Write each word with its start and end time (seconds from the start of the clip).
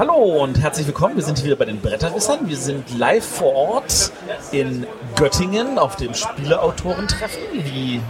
Hallo 0.00 0.14
und 0.14 0.58
herzlich 0.58 0.86
willkommen. 0.86 1.16
Wir 1.16 1.22
sind 1.22 1.36
hier 1.36 1.44
wieder 1.48 1.56
bei 1.56 1.66
den 1.66 1.78
Bretterwissern. 1.78 2.48
Wir 2.48 2.56
sind 2.56 2.96
live 2.96 3.22
vor 3.22 3.54
Ort 3.54 4.10
in 4.50 4.86
Göttingen 5.14 5.78
auf 5.78 5.96
dem 5.96 6.14
Spieleautorentreffen, 6.14 7.42
wie 7.52 8.00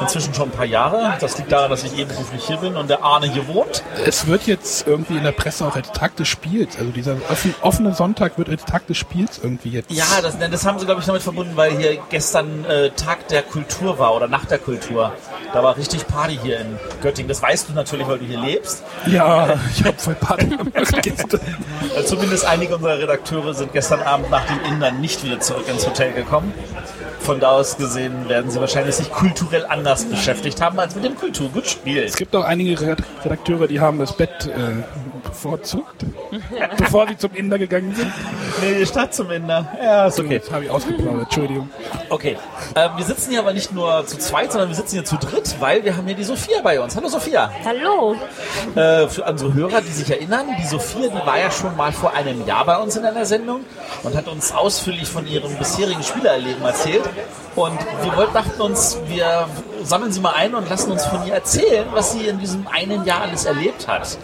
inzwischen 0.00 0.32
schon 0.34 0.50
ein 0.50 0.52
paar 0.52 0.66
Jahre. 0.66 1.16
Das 1.18 1.38
liegt 1.38 1.50
daran, 1.50 1.68
dass 1.68 1.82
ich 1.82 1.98
eben 1.98 2.08
beruflich 2.10 2.44
hier 2.44 2.58
bin 2.58 2.76
und 2.76 2.88
der 2.88 3.02
Arne 3.02 3.26
hier 3.26 3.48
wohnt. 3.48 3.82
Es 4.06 4.28
wird 4.28 4.46
jetzt 4.46 4.86
irgendwie 4.86 5.16
in 5.16 5.24
der 5.24 5.32
Presse 5.32 5.66
auch 5.66 5.74
als 5.74 5.90
Tag 5.90 6.14
des 6.14 6.28
Spiels, 6.28 6.78
also 6.78 6.92
dieser 6.92 7.16
offen, 7.28 7.52
offene 7.60 7.92
Sonntag 7.92 8.38
wird 8.38 8.48
als 8.48 8.64
Tag 8.64 8.86
des 8.86 8.98
Spiels 8.98 9.40
irgendwie 9.42 9.70
jetzt. 9.70 9.90
Ja, 9.90 10.04
das, 10.22 10.38
das 10.38 10.64
haben 10.64 10.78
sie, 10.78 10.86
glaube 10.86 11.00
ich, 11.00 11.06
damit 11.08 11.22
verbunden, 11.22 11.56
weil 11.56 11.72
hier 11.76 11.98
gestern 12.08 12.64
äh, 12.66 12.90
Tag 12.90 13.26
der 13.26 13.42
Kultur 13.42 13.98
war 13.98 14.14
oder 14.14 14.28
Nacht 14.28 14.52
der 14.52 14.58
Kultur. 14.58 15.12
Da 15.52 15.64
war 15.64 15.76
richtig 15.76 16.06
Party 16.06 16.38
hier 16.40 16.60
in 16.60 16.78
Göttingen. 17.02 17.28
Das 17.28 17.42
weißt 17.42 17.68
du 17.68 17.72
natürlich, 17.72 18.06
weil 18.06 18.20
du 18.20 18.26
hier 18.26 18.38
lebst. 18.38 18.84
Ja, 19.06 19.54
ich 19.74 19.84
habe 19.84 19.98
voll 19.98 20.14
Party 20.14 20.46
gemacht 20.46 21.02
gestern. 21.02 21.31
Also 21.96 22.16
zumindest 22.16 22.44
einige 22.44 22.74
unserer 22.74 22.98
Redakteure 22.98 23.54
sind 23.54 23.72
gestern 23.72 24.00
Abend 24.00 24.30
nach 24.30 24.46
dem 24.46 24.60
Innern 24.72 25.00
nicht 25.00 25.24
wieder 25.24 25.40
zurück 25.40 25.68
ins 25.68 25.86
Hotel 25.86 26.12
gekommen. 26.12 26.52
Von 27.20 27.38
da 27.38 27.50
aus 27.50 27.76
gesehen 27.76 28.28
werden 28.28 28.50
sie 28.50 28.58
wahrscheinlich 28.60 28.96
sich 28.96 29.10
kulturell 29.10 29.64
anders 29.66 30.04
beschäftigt 30.04 30.60
haben 30.60 30.78
als 30.80 30.96
mit 30.96 31.04
dem 31.04 31.14
Kulturgutspiel. 31.14 32.02
Es 32.02 32.16
gibt 32.16 32.34
auch 32.34 32.44
einige 32.44 32.96
Redakteure, 33.24 33.68
die 33.68 33.78
haben 33.78 34.00
das 34.00 34.16
Bett 34.16 34.46
äh, 34.46 34.82
bevorzugt, 35.22 36.04
bevor 36.78 37.06
sie 37.08 37.16
zum 37.16 37.32
Inder 37.34 37.58
gegangen 37.58 37.94
sind. 37.94 38.12
Nee, 38.60 38.78
die 38.78 38.86
Stadt 38.86 39.14
zum 39.14 39.30
Inder. 39.30 39.66
Ja, 39.82 40.06
ist 40.06 40.18
okay. 40.20 40.38
Das 40.38 40.50
habe 40.50 40.64
ich 40.64 40.70
ausgeplaudert, 40.70 41.24
Entschuldigung. 41.24 41.70
Okay. 42.08 42.36
Ähm, 42.74 42.90
wir 42.96 43.04
sitzen 43.04 43.30
hier 43.30 43.40
aber 43.40 43.52
nicht 43.52 43.72
nur 43.72 44.06
zu 44.06 44.18
zweit, 44.18 44.52
sondern 44.52 44.68
wir 44.68 44.76
sitzen 44.76 44.94
hier 44.96 45.04
zu 45.04 45.16
dritt, 45.16 45.56
weil 45.60 45.84
wir 45.84 45.96
haben 45.96 46.06
hier 46.06 46.16
die 46.16 46.24
Sophia 46.24 46.60
bei 46.62 46.80
uns. 46.80 46.96
Hallo 46.96 47.08
Sophia. 47.08 47.50
Hallo. 47.64 48.16
Äh, 48.74 49.08
für 49.08 49.24
unsere 49.24 49.54
Hörer, 49.54 49.80
die 49.80 49.92
sich 49.92 50.10
erinnern, 50.10 50.46
die 50.60 50.66
Sophia, 50.66 51.08
die 51.08 51.26
war 51.26 51.38
ja 51.38 51.50
schon 51.50 51.76
mal 51.76 51.92
vor 51.92 52.12
einem 52.12 52.46
Jahr 52.46 52.64
bei 52.64 52.76
uns 52.78 52.96
in 52.96 53.04
einer 53.04 53.24
Sendung 53.24 53.64
und 54.02 54.16
hat 54.16 54.28
uns 54.28 54.52
ausführlich 54.52 55.08
von 55.08 55.26
ihrem 55.26 55.56
bisherigen 55.56 56.02
Spielererleben 56.02 56.62
erzählt. 56.64 57.04
Und 57.54 57.78
wir 58.02 58.16
wollten, 58.16 58.32
dachten 58.32 58.60
uns, 58.62 58.98
wir 59.06 59.46
sammeln 59.82 60.12
sie 60.12 60.20
mal 60.20 60.34
ein 60.34 60.54
und 60.54 60.68
lassen 60.70 60.90
uns 60.90 61.04
von 61.04 61.26
ihr 61.26 61.34
erzählen, 61.34 61.86
was 61.92 62.12
sie 62.12 62.26
in 62.26 62.38
diesem 62.38 62.66
einen 62.66 63.04
Jahr 63.04 63.22
alles 63.22 63.44
erlebt 63.44 63.88
hat. 63.88 64.16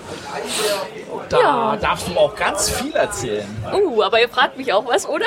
Da 1.29 1.39
Ja. 1.41 1.77
darfst 1.77 2.09
du 2.09 2.17
auch 2.17 2.35
ganz 2.35 2.71
viel 2.71 2.95
erzählen. 2.95 3.47
Uh, 3.73 4.03
aber 4.03 4.21
ihr 4.21 4.29
fragt 4.29 4.57
mich 4.57 4.73
auch 4.73 4.87
was, 4.87 5.07
oder? 5.09 5.27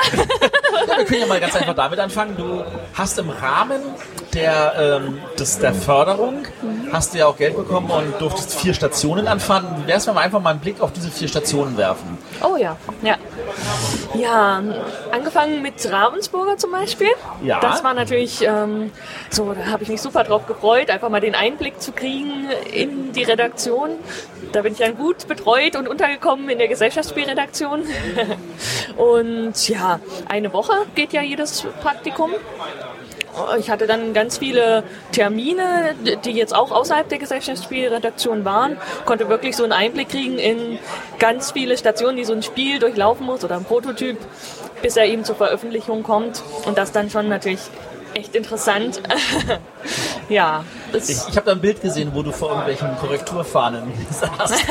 Ja, 0.88 0.98
wir 0.98 1.06
können 1.06 1.22
ja 1.22 1.28
mal 1.28 1.40
ganz 1.40 1.56
einfach 1.56 1.76
damit 1.76 2.00
anfangen. 2.00 2.36
Du 2.38 2.64
hast 2.94 3.20
im 3.20 3.30
Rahmen 3.30 3.82
der, 4.34 4.74
ähm, 5.04 5.20
des, 5.38 5.60
der 5.60 5.74
Förderung 5.74 6.46
hast 6.92 7.14
du 7.14 7.20
ja 7.20 7.28
auch 7.28 7.38
Geld 7.38 7.56
bekommen 7.56 7.90
und 7.92 8.20
durftest 8.20 8.60
vier 8.60 8.74
Stationen 8.74 9.28
anfahren. 9.28 9.66
Wie 9.84 9.88
wär's, 9.88 10.08
wenn 10.08 10.16
wir 10.16 10.22
einfach 10.22 10.40
mal 10.42 10.52
einen 10.52 10.60
Blick 10.60 10.82
auf 10.82 10.92
diese 10.94 11.12
vier 11.12 11.28
Stationen 11.28 11.78
werfen? 11.78 12.18
Oh 12.44 12.56
ja, 12.56 12.78
ja. 13.02 13.16
Ja, 14.14 14.62
angefangen 15.12 15.62
mit 15.62 15.90
Ravensburger 15.92 16.58
zum 16.58 16.72
Beispiel. 16.72 17.10
Ja. 17.44 17.60
Das 17.60 17.84
war 17.84 17.94
natürlich 17.94 18.42
ähm, 18.42 18.92
so, 19.30 19.54
da 19.54 19.66
habe 19.72 19.84
ich 19.84 19.90
mich 19.90 20.02
super 20.02 20.24
drauf 20.24 20.48
gefreut, 20.48 20.90
einfach 20.90 21.10
mal 21.10 21.22
den 21.22 21.36
Einblick 21.36 21.82
zu 21.82 21.92
kriegen 21.92 22.50
in 22.74 23.12
die 23.14 23.24
Redaktion. 23.24 23.92
Da 24.52 24.62
bin 24.62 24.74
ich 24.74 24.80
dann 24.80 24.98
gut 24.98 25.28
betreut 25.28 25.76
und 25.76 25.88
untergekommen 25.88 26.50
in 26.50 26.58
der 26.58 26.68
Gesellschaftsspielredaktion. 26.68 27.84
und 28.98 29.70
ja, 29.70 30.00
eine 30.28 30.52
Woche 30.54 30.74
geht 30.96 31.14
ja 31.14 31.22
jedes 31.22 31.66
Praktikum. 31.82 32.32
Ich 33.60 33.70
hatte 33.70 33.88
dann 33.88 34.14
ganz 34.14 34.40
viele 34.40 34.84
Termine, 35.14 35.96
die 36.26 36.32
jetzt 36.32 36.54
auch 36.54 36.72
außerhalb 36.72 37.08
der 37.08 37.17
Gesellschaftsspielredaktion 37.17 38.44
waren, 38.44 38.78
konnte 39.06 39.30
wirklich 39.30 39.56
so 39.56 39.64
einen 39.64 39.72
Einblick 39.72 40.10
kriegen 40.10 40.38
in 40.38 40.80
ganz 41.17 41.52
viele 41.52 41.78
Stationen, 41.78 42.17
die 42.17 42.26
so 42.26 42.34
ein 42.34 42.44
Spiel 42.44 42.80
durchlaufen 42.80 43.26
muss 43.26 43.45
oder 43.45 43.56
ein 43.56 43.64
Prototyp, 43.64 44.17
bis 44.82 44.98
er 44.98 45.06
eben 45.06 45.23
zur 45.23 45.36
Veröffentlichung 45.36 46.04
kommt. 46.04 46.44
Und 46.66 46.78
das 46.78 46.92
dann 46.92 47.10
schon 47.10 47.30
natürlich 47.30 47.61
echt 48.14 48.36
interessant. 48.36 49.02
ja, 50.31 50.64
das, 50.92 51.09
Ich, 51.09 51.17
ich 51.30 51.36
habe 51.36 51.45
da 51.45 51.52
ein 51.52 51.61
Bild 51.61 51.81
gesehen, 51.81 52.11
wo 52.14 52.23
du 52.23 52.31
vor 52.31 52.49
irgendwelchen 52.49 52.97
Korrekturfahnen 52.97 53.83
saßt. 54.09 54.65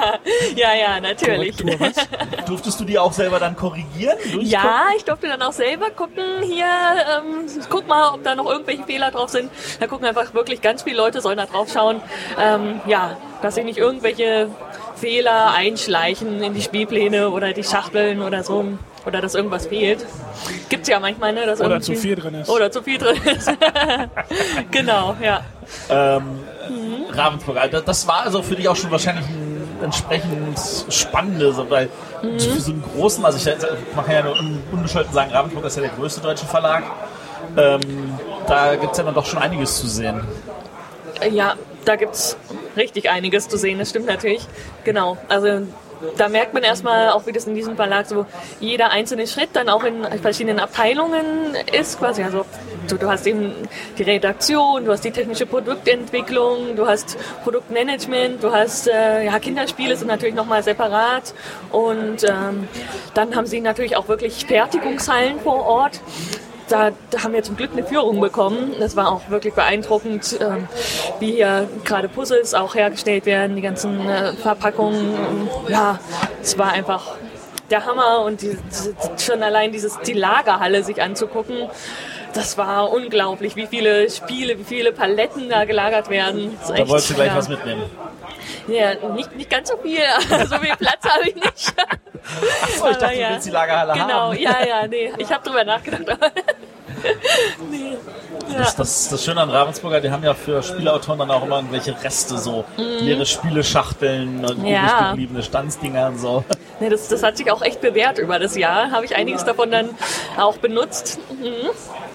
ja, 0.56 0.74
ja, 0.74 1.00
natürlich. 1.00 1.56
Durftest 2.46 2.80
du 2.80 2.84
die 2.84 2.98
auch 2.98 3.12
selber 3.12 3.38
dann 3.38 3.56
korrigieren? 3.56 4.18
Ja, 4.40 4.86
ich 4.96 5.04
durfte 5.04 5.28
dann 5.28 5.42
auch 5.42 5.52
selber 5.52 5.90
gucken 5.90 6.24
hier, 6.42 6.66
ähm, 6.66 7.46
guck 7.70 7.86
mal, 7.88 8.14
ob 8.14 8.22
da 8.22 8.34
noch 8.34 8.50
irgendwelche 8.50 8.84
Fehler 8.84 9.10
drauf 9.10 9.30
sind. 9.30 9.50
Da 9.80 9.86
gucken 9.86 10.06
einfach 10.06 10.34
wirklich 10.34 10.60
ganz 10.60 10.82
viele 10.82 10.96
Leute, 10.96 11.20
sollen 11.20 11.38
da 11.38 11.46
drauf 11.46 11.70
schauen. 11.72 12.00
Ähm, 12.38 12.80
ja, 12.86 13.16
dass 13.42 13.54
sich 13.54 13.64
nicht 13.64 13.78
irgendwelche 13.78 14.48
Fehler 14.96 15.52
einschleichen 15.52 16.42
in 16.42 16.54
die 16.54 16.62
Spielpläne 16.62 17.30
oder 17.30 17.52
die 17.52 17.64
Schachteln 17.64 18.22
oder 18.22 18.42
so. 18.42 18.64
Oder 19.06 19.20
dass 19.20 19.34
irgendwas 19.34 19.66
fehlt. 19.66 20.04
Gibt's 20.68 20.88
ja 20.88 20.98
manchmal, 20.98 21.32
ne? 21.32 21.46
Dass 21.46 21.60
Oder 21.60 21.80
zu 21.80 21.94
viel 21.94 22.16
drin 22.16 22.34
ist. 22.34 22.48
Oder 22.48 22.70
zu 22.70 22.82
viel 22.82 22.98
drin 22.98 23.16
ist. 23.24 23.50
genau, 24.70 25.16
ja. 25.20 25.42
Ähm, 25.90 26.22
Ravensburg, 27.12 27.58
also 27.58 27.80
das 27.80 28.06
war 28.08 28.22
also 28.22 28.42
für 28.42 28.56
dich 28.56 28.68
auch 28.68 28.76
schon 28.76 28.90
wahrscheinlich 28.90 29.26
ein 29.26 29.62
entsprechend 29.82 30.58
spannende, 30.88 31.52
so, 31.52 31.68
weil 31.68 31.90
Mhm. 32.24 32.40
für 32.40 32.60
so 32.60 32.72
einen 32.72 32.82
großen, 32.82 33.24
also 33.24 33.38
ich, 33.38 33.56
man 33.94 34.04
kann 34.04 34.14
ja 34.14 34.22
nur 34.22 34.38
un, 34.38 34.62
unbescholten 34.72 35.12
sagen, 35.12 35.30
Ravensburg 35.30 35.64
ist 35.64 35.76
ja 35.76 35.82
der 35.82 35.90
größte 35.90 36.20
deutsche 36.20 36.46
Verlag. 36.46 36.84
Ähm, 37.56 37.80
da 38.46 38.74
gibt 38.76 38.92
es 38.92 38.98
ja 38.98 39.04
dann 39.04 39.14
doch 39.14 39.26
schon 39.26 39.40
einiges 39.40 39.78
zu 39.78 39.86
sehen. 39.86 40.22
Ja, 41.30 41.54
da 41.84 41.96
gibt's 41.96 42.36
richtig 42.76 43.10
einiges 43.10 43.48
zu 43.48 43.58
sehen, 43.58 43.78
das 43.78 43.90
stimmt 43.90 44.06
natürlich. 44.06 44.46
Genau, 44.84 45.18
also 45.28 45.62
da 46.16 46.28
merkt 46.28 46.54
man 46.54 46.62
erstmal 46.62 47.10
auch, 47.10 47.26
wie 47.26 47.32
das 47.32 47.46
in 47.46 47.54
diesem 47.54 47.76
Verlag 47.76 48.06
so 48.06 48.26
jeder 48.60 48.90
einzelne 48.90 49.26
Schritt 49.26 49.50
dann 49.52 49.68
auch 49.68 49.84
in 49.84 50.04
verschiedenen 50.20 50.60
Abteilungen 50.60 51.56
ist 51.72 51.98
quasi. 51.98 52.22
Also 52.22 52.44
du, 52.88 52.96
du 52.96 53.08
hast 53.08 53.26
eben 53.26 53.52
die 53.98 54.02
Redaktion, 54.02 54.84
du 54.84 54.92
hast 54.92 55.04
die 55.04 55.10
technische 55.10 55.46
Produktentwicklung, 55.46 56.76
du 56.76 56.86
hast 56.86 57.16
Produktmanagement, 57.42 58.42
du 58.42 58.52
hast 58.52 58.88
äh, 58.88 59.24
ja, 59.24 59.38
Kinderspiele 59.38 59.96
sind 59.96 60.08
natürlich 60.08 60.34
nochmal 60.34 60.62
separat 60.62 61.34
und 61.70 62.24
ähm, 62.24 62.68
dann 63.14 63.34
haben 63.36 63.46
sie 63.46 63.60
natürlich 63.60 63.96
auch 63.96 64.08
wirklich 64.08 64.46
Fertigungshallen 64.46 65.40
vor 65.40 65.64
Ort 65.66 66.00
da, 66.68 66.90
da 67.10 67.22
haben 67.22 67.32
wir 67.32 67.42
zum 67.42 67.56
Glück 67.56 67.72
eine 67.72 67.84
Führung 67.84 68.20
bekommen. 68.20 68.74
Das 68.78 68.96
war 68.96 69.10
auch 69.12 69.28
wirklich 69.28 69.54
beeindruckend, 69.54 70.38
ähm, 70.40 70.68
wie 71.20 71.32
hier 71.32 71.68
gerade 71.84 72.08
Puzzles 72.08 72.54
auch 72.54 72.74
hergestellt 72.74 73.26
werden, 73.26 73.56
die 73.56 73.62
ganzen 73.62 74.08
äh, 74.08 74.32
Verpackungen. 74.34 75.48
Ja, 75.68 75.98
es 76.42 76.58
war 76.58 76.72
einfach 76.72 77.16
der 77.70 77.86
Hammer 77.86 78.22
und 78.24 78.42
die, 78.42 78.56
die, 78.56 79.22
schon 79.22 79.42
allein 79.42 79.72
dieses, 79.72 79.98
die 80.00 80.12
Lagerhalle 80.12 80.82
sich 80.82 81.00
anzugucken. 81.02 81.68
Das 82.34 82.58
war 82.58 82.90
unglaublich, 82.90 83.54
wie 83.54 83.66
viele 83.66 84.10
Spiele, 84.10 84.58
wie 84.58 84.64
viele 84.64 84.92
Paletten 84.92 85.48
da 85.48 85.64
gelagert 85.64 86.10
werden. 86.10 86.58
Da 86.66 86.74
echt, 86.74 86.88
wolltest 86.88 87.10
du 87.10 87.14
gleich 87.14 87.28
ja. 87.28 87.36
was 87.36 87.48
mitnehmen. 87.48 87.84
Ja, 88.66 88.94
nicht, 89.14 89.36
nicht 89.36 89.50
ganz 89.50 89.68
so 89.68 89.76
viel. 89.76 90.00
so 90.46 90.56
viel 90.58 90.74
Platz 90.76 91.04
habe 91.08 91.28
ich 91.28 91.34
nicht. 91.34 91.74
Achso, 92.62 92.88
ich 92.90 92.96
dachte, 92.96 93.14
ja. 93.16 93.28
du 93.28 93.34
willst 93.34 93.46
die 93.46 93.50
Lagerhalle 93.50 93.92
Genau, 93.92 94.30
haben. 94.30 94.38
ja, 94.38 94.56
ja, 94.66 94.86
nee. 94.86 95.12
Ich 95.18 95.30
habe 95.32 95.44
drüber 95.46 95.64
nachgedacht. 95.64 96.02
nee. 97.70 97.96
Ja. 98.52 98.58
Das, 98.58 98.76
das, 98.76 99.08
das 99.08 99.24
Schöne 99.24 99.40
an 99.40 99.50
Ravensburger, 99.50 100.00
die 100.00 100.10
haben 100.10 100.22
ja 100.24 100.34
für 100.34 100.62
Spieleautoren 100.62 101.18
dann 101.18 101.30
auch 101.30 101.44
immer 101.44 101.56
irgendwelche 101.56 101.94
Reste, 102.02 102.38
so 102.38 102.64
leere 102.76 103.26
Spieleschachteln 103.26 104.44
und 104.44 104.58
Mhm. 104.58 104.66
Ja. 104.66 104.82
übrig 104.86 105.10
gebliebene 105.10 105.42
Stanzdinger 105.42 106.06
und 106.08 106.18
so. 106.18 106.44
Nee, 106.80 106.88
das, 106.88 107.08
das 107.08 107.22
hat 107.22 107.36
sich 107.36 107.50
auch 107.50 107.62
echt 107.62 107.80
bewährt 107.80 108.18
über 108.18 108.38
das 108.38 108.56
Jahr. 108.56 108.90
Habe 108.90 109.04
ich 109.04 109.14
einiges 109.16 109.44
davon 109.44 109.70
dann 109.70 109.90
auch 110.38 110.56
benutzt. 110.58 111.18
Mhm. 111.40 111.70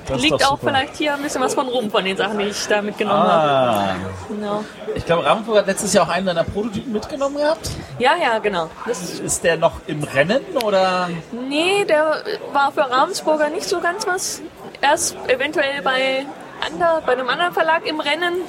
Das 0.08 0.18
ist 0.18 0.24
Liegt 0.24 0.46
auch 0.46 0.52
super. 0.60 0.68
vielleicht 0.70 0.96
hier 0.98 1.14
ein 1.14 1.22
bisschen 1.22 1.42
was 1.42 1.54
von 1.54 1.68
rum, 1.68 1.92
von 1.92 2.04
den 2.04 2.18
Sachen, 2.18 2.40
die 2.40 2.46
ich 2.46 2.68
da 2.68 2.82
mitgenommen 2.82 3.20
habe. 3.22 3.50
Ah. 3.50 3.96
Genau. 4.28 4.64
Ich 4.96 5.06
glaube, 5.06 5.24
Ravensburg 5.26 5.58
hat 5.60 5.68
letztes 5.68 5.94
Jahr 5.94 6.06
auch 6.06 6.10
einen 6.10 6.26
deiner 6.26 6.44
Prototypen 6.44 6.92
mitgenommen 6.92 7.38
gehabt. 7.38 7.70
Ja, 8.00 8.12
ja, 8.22 8.40
genau. 8.40 8.70
Das, 8.88 9.02
Ist 9.20 9.44
der 9.44 9.58
noch 9.58 9.74
im 9.88 10.04
Rennen 10.04 10.42
oder? 10.64 11.10
nee, 11.32 11.86
der 11.86 12.24
war 12.54 12.72
für 12.72 12.90
Ravensburger 12.90 13.50
nicht 13.50 13.68
so 13.70 13.80
ganz 13.82 14.08
was. 14.08 14.42
Erst 14.82 15.16
eventuell 15.28 15.82
bei, 15.84 16.26
ander, 16.66 17.02
bei 17.06 17.12
einem 17.14 17.30
anderen 17.30 17.54
Verlag 17.54 17.86
im 17.86 18.00
Rennen. 18.00 18.42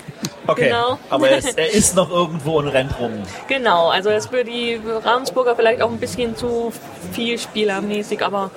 Okay, 0.46 0.68
Genau. 0.68 0.98
aber 1.10 1.28
er 1.28 1.38
ist, 1.38 1.58
er 1.58 1.70
ist 1.72 1.94
noch 1.94 2.10
irgendwo 2.10 2.58
und 2.58 2.68
rennt 2.68 2.98
rum. 2.98 3.22
Genau, 3.48 3.90
also 3.90 4.08
das 4.10 4.24
ist 4.24 4.30
für 4.30 4.44
die 4.44 4.80
Ravensburger 5.04 5.54
vielleicht 5.54 5.82
auch 5.82 5.90
ein 5.90 5.98
bisschen 6.00 6.34
zu 6.36 6.72
viel 7.12 7.38
spielermäßig, 7.38 8.24
aber 8.24 8.50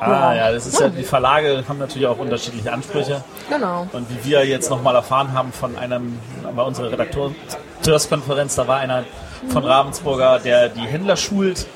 Ah 0.00 0.34
ja, 0.34 0.50
das 0.52 0.66
ist 0.66 0.80
ja, 0.80 0.88
die 0.88 1.02
Verlage 1.02 1.62
haben 1.68 1.78
natürlich 1.78 2.08
auch 2.08 2.18
unterschiedliche 2.18 2.72
Ansprüche. 2.72 3.22
genau. 3.48 3.86
Und 3.92 4.06
wie 4.10 4.30
wir 4.30 4.46
jetzt 4.46 4.70
nochmal 4.70 4.94
erfahren 4.94 5.32
haben 5.34 5.52
von 5.52 5.76
einem, 5.76 6.18
bei 6.56 6.62
unserer 6.62 6.90
Redakteurskonferenz, 6.90 8.54
da 8.56 8.66
war 8.66 8.78
einer 8.78 9.04
von 9.48 9.64
Ravensburger, 9.64 10.38
der 10.38 10.68
die 10.70 10.86
Händler 10.86 11.16
schult 11.16 11.66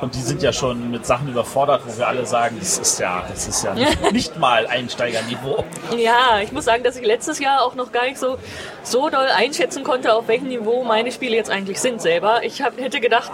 Und 0.00 0.16
die 0.16 0.20
sind 0.20 0.42
ja 0.42 0.52
schon 0.52 0.90
mit 0.90 1.06
Sachen 1.06 1.28
überfordert, 1.28 1.82
wo 1.86 1.96
wir 1.96 2.08
alle 2.08 2.26
sagen, 2.26 2.56
das 2.58 2.76
ist 2.76 2.98
ja, 2.98 3.22
das 3.28 3.46
ist 3.46 3.62
ja 3.62 3.72
nicht, 3.74 4.12
nicht 4.12 4.36
mal 4.36 4.66
Einsteigerniveau. 4.66 5.64
Ja, 5.96 6.40
ich 6.42 6.50
muss 6.50 6.64
sagen, 6.64 6.82
dass 6.82 6.96
ich 6.96 7.06
letztes 7.06 7.38
Jahr 7.38 7.62
auch 7.62 7.76
noch 7.76 7.92
gar 7.92 8.06
nicht 8.06 8.18
so, 8.18 8.36
so 8.82 9.08
doll 9.10 9.28
einschätzen 9.36 9.84
konnte, 9.84 10.12
auf 10.14 10.26
welchem 10.26 10.48
Niveau 10.48 10.82
meine 10.82 11.12
Spiele 11.12 11.36
jetzt 11.36 11.50
eigentlich 11.50 11.80
sind 11.80 12.02
selber. 12.02 12.42
Ich 12.42 12.62
hab, 12.62 12.76
hätte 12.80 12.98
gedacht, 12.98 13.30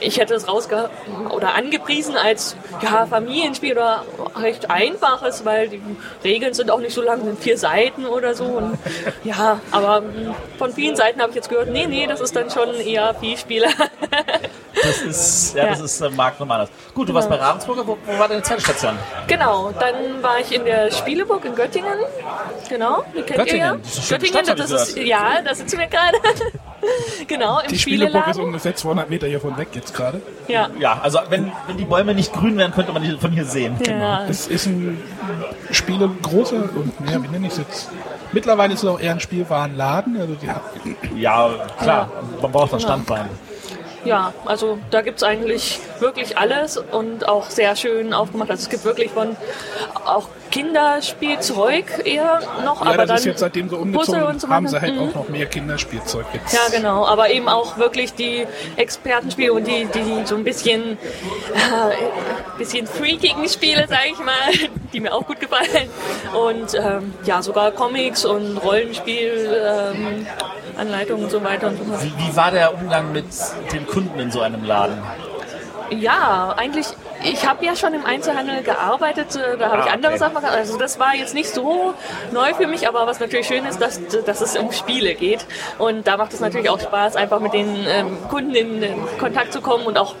ich 0.00 0.18
hätte 0.18 0.34
es 0.34 0.48
rausge 0.48 0.90
oder 1.30 1.54
angepriesen 1.54 2.16
als 2.16 2.56
ja, 2.82 3.06
Familienspiel 3.06 3.72
oder 3.72 4.04
recht 4.36 4.70
einfaches, 4.70 5.44
weil 5.44 5.68
die 5.68 5.80
Regeln 6.24 6.54
sind 6.54 6.70
auch 6.70 6.80
nicht 6.80 6.94
so 6.94 7.02
lang, 7.02 7.24
sind 7.24 7.38
vier 7.38 7.58
Seiten 7.58 8.06
oder 8.06 8.34
so. 8.34 8.44
Und, 8.44 8.78
ja, 9.24 9.60
aber 9.70 10.02
von 10.58 10.72
vielen 10.72 10.96
Seiten 10.96 11.20
habe 11.20 11.30
ich 11.30 11.36
jetzt 11.36 11.48
gehört, 11.48 11.70
nee, 11.70 11.86
nee, 11.86 12.06
das 12.06 12.20
ist 12.20 12.34
dann 12.34 12.50
schon 12.50 12.74
eher 12.74 13.14
Vielspieler. 13.14 13.68
Das 14.80 15.02
ist, 15.02 15.56
ja, 15.56 15.66
das 15.66 15.80
ist 15.80 16.00
äh, 16.00 16.10
Marc 16.10 16.38
nochmal 16.38 16.60
anders. 16.60 16.74
Gut, 16.94 17.08
du 17.08 17.14
warst 17.14 17.28
bei 17.28 17.34
Ravensburger, 17.34 17.84
wo, 17.84 17.98
wo 18.06 18.18
war 18.18 18.28
deine 18.28 18.42
zweite 18.42 18.60
Station? 18.60 18.96
Genau, 19.26 19.72
dann 19.72 20.22
war 20.22 20.38
ich 20.38 20.54
in 20.54 20.64
der 20.64 20.92
Spieleburg 20.92 21.44
in 21.44 21.54
Göttingen. 21.56 21.98
Genau, 22.68 23.02
die 23.12 23.22
kennt 23.22 23.50
ihr 23.50 23.56
ja. 23.56 23.72
Göttingen, 23.72 23.82
das 23.82 24.08
Göttingen, 24.08 24.56
das 24.56 24.70
ist, 24.70 24.98
ja, 24.98 25.42
da 25.42 25.54
sitzen 25.54 25.78
wir 25.80 25.86
gerade. 25.86 26.18
genau, 27.26 27.60
im 27.60 27.68
Die 27.68 27.78
Spieleburg 27.78 28.26
ist 28.28 28.38
ungefähr 28.38 28.74
200 28.74 29.10
Meter 29.10 29.26
hiervon 29.26 29.56
weg 29.56 29.68
jetzt 29.72 29.94
gerade. 29.94 30.20
Ja. 30.46 30.68
Ja, 30.78 31.00
also 31.02 31.18
wenn, 31.28 31.52
wenn 31.66 31.76
die 31.76 31.84
Bäume 31.84 32.14
nicht 32.14 32.32
grün 32.32 32.56
wären, 32.56 32.72
könnte 32.72 32.92
man 32.92 33.02
die 33.02 33.16
von 33.16 33.32
hier 33.32 33.44
sehen. 33.44 33.76
Ja. 33.86 34.24
Es 34.26 34.46
ist 34.46 34.66
ein 34.66 35.02
Spiele 35.70 36.10
großer 36.22 36.56
und 36.56 36.92
ja, 37.10 37.22
wie 37.22 37.28
nenne 37.28 37.46
ich 37.46 37.52
es 37.52 37.58
jetzt? 37.58 37.90
Mittlerweile 38.32 38.74
ist 38.74 38.82
es 38.82 38.88
auch 38.88 39.00
eher 39.00 39.12
ein 39.12 39.20
Spielwarenladen. 39.20 40.20
Also 40.20 40.34
die 40.34 40.48
haben 40.48 40.60
Ja, 41.16 41.50
klar, 41.80 42.10
man 42.40 42.52
braucht 42.52 42.72
ein 42.74 42.80
Genau. 42.80 43.28
Ja, 44.04 44.32
also 44.44 44.78
da 44.90 45.02
gibt's 45.02 45.22
eigentlich 45.22 45.80
wirklich 45.98 46.38
alles 46.38 46.76
und 46.76 47.28
auch 47.28 47.50
sehr 47.50 47.74
schön 47.76 48.12
aufgemacht. 48.14 48.50
Also 48.50 48.62
es 48.62 48.68
gibt 48.70 48.84
wirklich 48.84 49.10
von 49.10 49.36
auch 50.06 50.28
Kinderspielzeug 50.50 52.06
eher 52.06 52.40
noch, 52.64 52.80
ja, 52.82 52.88
aber 52.92 52.98
das 52.98 53.08
dann 53.08 53.16
ist 53.18 53.24
jetzt 53.26 53.40
seitdem 53.40 53.68
so 53.68 53.76
umgezogen, 53.76 54.22
und 54.22 54.40
so 54.40 54.48
haben 54.48 54.66
sie 54.68 54.80
halt 54.80 54.94
Mhm. 54.94 55.10
auch 55.10 55.14
noch 55.14 55.28
mehr 55.28 55.46
Kinderspielzeug 55.46 56.24
jetzt. 56.32 56.52
Ja, 56.54 56.60
genau, 56.74 57.04
aber 57.06 57.30
eben 57.30 57.48
auch 57.48 57.76
wirklich 57.76 58.14
die 58.14 58.46
Expertenspiele 58.76 59.52
und 59.52 59.66
die, 59.66 59.86
die 59.86 60.22
so 60.24 60.36
ein 60.36 60.44
bisschen, 60.44 60.92
äh, 61.54 62.56
bisschen 62.56 62.86
freakigen 62.86 63.48
Spiele, 63.48 63.86
sag 63.88 64.06
ich 64.10 64.18
mal, 64.18 64.34
die 64.92 65.00
mir 65.00 65.12
auch 65.12 65.26
gut 65.26 65.40
gefallen. 65.40 65.90
Und 66.32 66.74
ähm, 66.74 67.12
ja, 67.24 67.42
sogar 67.42 67.70
Comics 67.72 68.24
und 68.24 68.56
Rollenspiel, 68.58 69.62
ähm, 69.94 70.26
Anleitungen 70.78 71.24
und 71.24 71.30
so 71.30 71.42
weiter 71.42 71.68
und 71.68 71.78
so 71.78 71.84
fort. 71.84 72.02
Wie, 72.02 72.12
wie 72.18 72.36
war 72.36 72.50
der 72.50 72.74
Umgang 72.74 73.12
mit 73.12 73.26
den 73.72 73.86
Kunden 73.86 74.18
in 74.18 74.30
so 74.30 74.40
einem 74.40 74.64
Laden? 74.64 74.98
Ja, 75.90 76.54
eigentlich, 76.56 76.86
ich 77.22 77.46
habe 77.46 77.64
ja 77.64 77.74
schon 77.74 77.94
im 77.94 78.04
Einzelhandel 78.04 78.62
gearbeitet, 78.62 79.34
äh, 79.36 79.56
da 79.56 79.70
habe 79.70 79.82
Ah, 79.82 79.86
ich 79.86 79.92
andere 79.92 80.12
okay. 80.12 80.18
Sachen 80.18 80.34
gemacht. 80.36 80.52
Also 80.52 80.78
das 80.78 80.98
war 80.98 81.14
jetzt 81.14 81.34
nicht 81.34 81.48
so 81.50 81.94
neu 82.32 82.54
für 82.54 82.66
mich, 82.66 82.88
aber 82.88 83.06
was 83.06 83.20
natürlich 83.20 83.46
schön 83.46 83.64
ist, 83.66 83.80
dass, 83.80 84.00
dass 84.24 84.40
es 84.40 84.56
um 84.56 84.72
Spiele 84.72 85.14
geht. 85.14 85.44
Und 85.78 86.06
da 86.06 86.16
macht 86.16 86.32
es 86.32 86.40
natürlich 86.40 86.70
auch 86.70 86.80
Spaß, 86.80 87.16
einfach 87.16 87.40
mit 87.40 87.52
den 87.52 87.86
ähm, 87.88 88.18
Kunden 88.28 88.54
in 88.54 88.84
Kontakt 89.18 89.52
zu 89.52 89.60
kommen 89.60 89.86
und 89.86 89.98
auch 89.98 90.14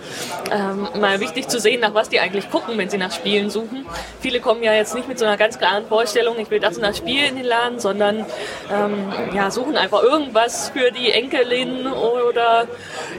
ähm, 0.50 0.88
mal 1.00 1.20
wichtig 1.20 1.48
zu 1.48 1.60
sehen, 1.60 1.80
nach 1.80 1.94
was 1.94 2.08
die 2.08 2.20
eigentlich 2.20 2.50
gucken, 2.50 2.76
wenn 2.78 2.88
sie 2.90 2.98
nach 2.98 3.12
Spielen 3.12 3.50
suchen. 3.50 3.86
Viele 4.20 4.40
kommen 4.40 4.62
ja 4.62 4.72
jetzt 4.72 4.94
nicht 4.94 5.08
mit 5.08 5.18
so 5.18 5.24
einer 5.24 5.36
ganz 5.36 5.58
klaren 5.58 5.86
Vorstellung, 5.86 6.38
ich 6.38 6.50
will 6.50 6.60
das 6.60 6.76
und 6.76 6.82
das 6.82 6.98
Spiel 6.98 7.24
in 7.24 7.36
den 7.36 7.44
Laden, 7.44 7.78
sondern 7.78 8.26
ähm, 8.72 9.12
ja, 9.34 9.50
suchen 9.50 9.76
einfach 9.76 10.02
irgendwas 10.02 10.70
für 10.70 10.90
die 10.90 11.12
Enkelin 11.12 11.86
oder 11.86 12.66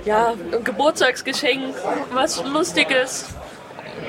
ja, 0.06 0.34
ein 0.54 0.64
Geburtstagsgeschenk, 0.64 1.76
was 2.12 2.44
Lustiges. 2.44 3.28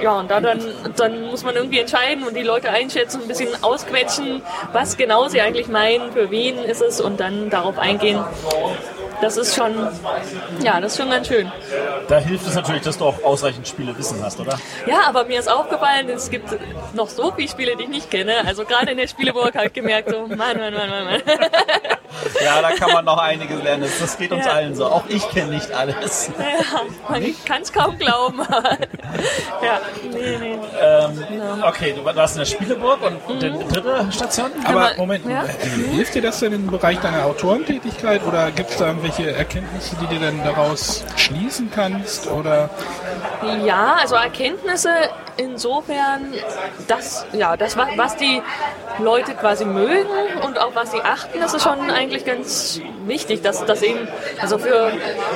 Ja, 0.02 0.19
und 0.19 0.31
da 0.31 0.41
dann, 0.41 0.61
dann 0.97 1.26
muss 1.26 1.44
man 1.44 1.56
irgendwie 1.56 1.79
entscheiden 1.79 2.25
und 2.25 2.35
die 2.35 2.43
Leute 2.43 2.70
einschätzen, 2.70 3.23
ein 3.23 3.29
bisschen 3.29 3.49
ausquetschen, 3.62 4.43
was 4.73 4.97
genau 4.97 5.29
sie 5.29 5.41
eigentlich 5.41 5.69
meinen, 5.69 6.12
für 6.12 6.31
wen 6.31 6.58
ist 6.58 6.82
es 6.82 7.00
und 7.00 7.20
dann 7.20 7.50
darauf 7.50 7.79
eingehen. 7.79 8.23
Das 9.21 9.37
ist 9.37 9.55
schon, 9.55 9.75
ja, 10.63 10.81
das 10.81 10.93
ist 10.93 10.99
schon 10.99 11.11
ganz 11.11 11.29
schön. 11.29 11.51
Da 12.09 12.19
hilft 12.19 12.47
es 12.47 12.55
natürlich, 12.55 12.83
dass 12.83 12.99
du 12.99 13.05
auch 13.05 13.23
ausreichend 13.23 13.69
Spielewissen 13.69 14.23
hast, 14.23 14.41
oder? 14.41 14.59
Ja, 14.87 15.03
aber 15.09 15.25
mir 15.25 15.39
ist 15.39 15.49
aufgefallen, 15.51 16.09
es 16.09 16.31
gibt 16.31 16.49
noch 16.95 17.09
so 17.09 17.33
viele 17.33 17.49
Spiele, 17.49 17.77
die 17.77 17.85
ich 17.85 17.89
nicht 17.89 18.11
kenne. 18.11 18.35
Also 18.47 18.65
gerade 18.65 18.93
in 18.93 18.97
der 18.99 19.09
Spieleburg 19.09 19.55
habe 19.55 19.67
ich 19.67 19.73
gemerkt, 19.73 20.11
so, 20.11 20.23
Mann, 20.27 20.39
Mann, 20.39 20.57
Mann, 20.75 20.91
Mann, 20.91 21.05
Mann. 21.05 21.23
Ja, 22.45 22.61
da 22.61 22.73
kann 22.73 22.93
man 22.93 23.05
noch 23.05 23.19
einiges 23.19 23.63
lernen. 23.63 23.89
Das- 23.99 24.19
geht 24.19 24.33
uns 24.33 24.45
Ja. 24.45 24.53
allen 24.53 24.75
so. 24.75 24.87
Auch 24.87 25.05
ich 25.09 25.27
kenne 25.31 25.53
nicht 25.53 25.71
alles. 25.73 26.31
Ja, 26.39 26.81
man 27.09 27.25
kann 27.47 27.63
es 27.63 27.73
kaum 27.73 27.97
glauben. 27.99 28.41
aber- 28.49 28.77
ja, 29.63 29.81
nee, 30.13 30.37
nee. 30.39 30.59
Ähm, 30.81 31.25
okay, 31.67 31.95
du 31.97 32.05
warst 32.05 32.35
in 32.35 32.41
der 32.41 32.47
Spieleburg 32.47 32.99
und 33.03 33.43
die 33.43 33.51
dritte 33.73 34.07
Station? 34.13 34.51
Aber 34.65 34.91
Moment, 34.99 35.25
ja? 35.27 35.45
hilft 35.93 36.15
dir 36.15 36.23
das 36.23 36.41
denn 36.41 36.53
im 36.53 36.67
Bereich 36.67 36.99
deiner 36.99 37.25
Autorentätigkeit 37.25 38.23
oder 38.27 38.51
gibt 38.51 38.71
es 38.71 38.77
da 38.77 38.89
irgendwelche 38.89 39.10
Erkenntnisse, 39.19 39.97
die 40.01 40.07
du 40.15 40.21
dann 40.25 40.43
daraus 40.45 41.05
schließen 41.17 41.71
kannst? 41.75 42.27
Oder 42.31 42.71
Ja, 43.65 43.97
also 44.01 44.15
Erkenntnisse 44.15 44.91
insofern, 45.37 46.35
dass, 46.87 47.25
ja, 47.33 47.57
das, 47.57 47.77
wa- 47.77 47.89
was 47.97 48.17
die 48.17 48.43
Leute 48.99 49.33
quasi 49.35 49.65
mögen 49.65 50.07
und 50.45 50.59
auf 50.59 50.75
was 50.75 50.91
sie 50.93 51.01
achten, 51.01 51.41
das 51.41 51.55
ist 51.55 51.62
schon 51.62 51.91
eigentlich 51.91 52.25
ganz 52.27 52.81
wichtig, 53.07 53.41
dass 53.43 53.65
das 53.65 53.81
eben, 53.83 54.07
also 54.41 54.59
für 54.59 54.93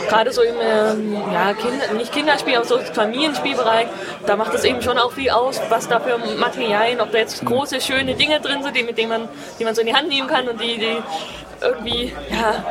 gerade 0.09 0.31
so 0.33 0.43
im, 0.43 0.57
ähm, 0.61 1.17
ja, 1.33 1.55
Kinder, 1.55 1.93
nicht 1.97 2.13
Kinderspiel, 2.13 2.57
aber 2.57 2.67
so 2.67 2.79
Familienspielbereich, 2.79 3.87
da 4.27 4.37
macht 4.37 4.53
es 4.53 4.65
eben 4.65 4.83
schon 4.83 4.99
auch 4.99 5.13
viel 5.13 5.31
aus, 5.31 5.61
was 5.71 5.89
da 5.89 6.01
für 6.01 6.19
Materialien, 6.37 7.01
ob 7.01 7.11
da 7.13 7.19
jetzt 7.19 7.43
große, 7.45 7.81
schöne 7.81 8.15
Dinge 8.15 8.41
drin 8.41 8.63
sind, 8.63 8.77
die, 8.77 8.83
mit 8.83 8.99
denen 8.99 9.09
man, 9.09 9.29
die 9.59 9.65
man 9.65 9.75
so 9.75 9.81
in 9.81 9.87
die 9.87 9.95
Hand 9.95 10.09
nehmen 10.09 10.29
kann 10.29 10.47
und 10.49 10.61
die, 10.61 10.77
die 10.79 10.97
irgendwie, 11.63 12.13
ja, 12.31 12.63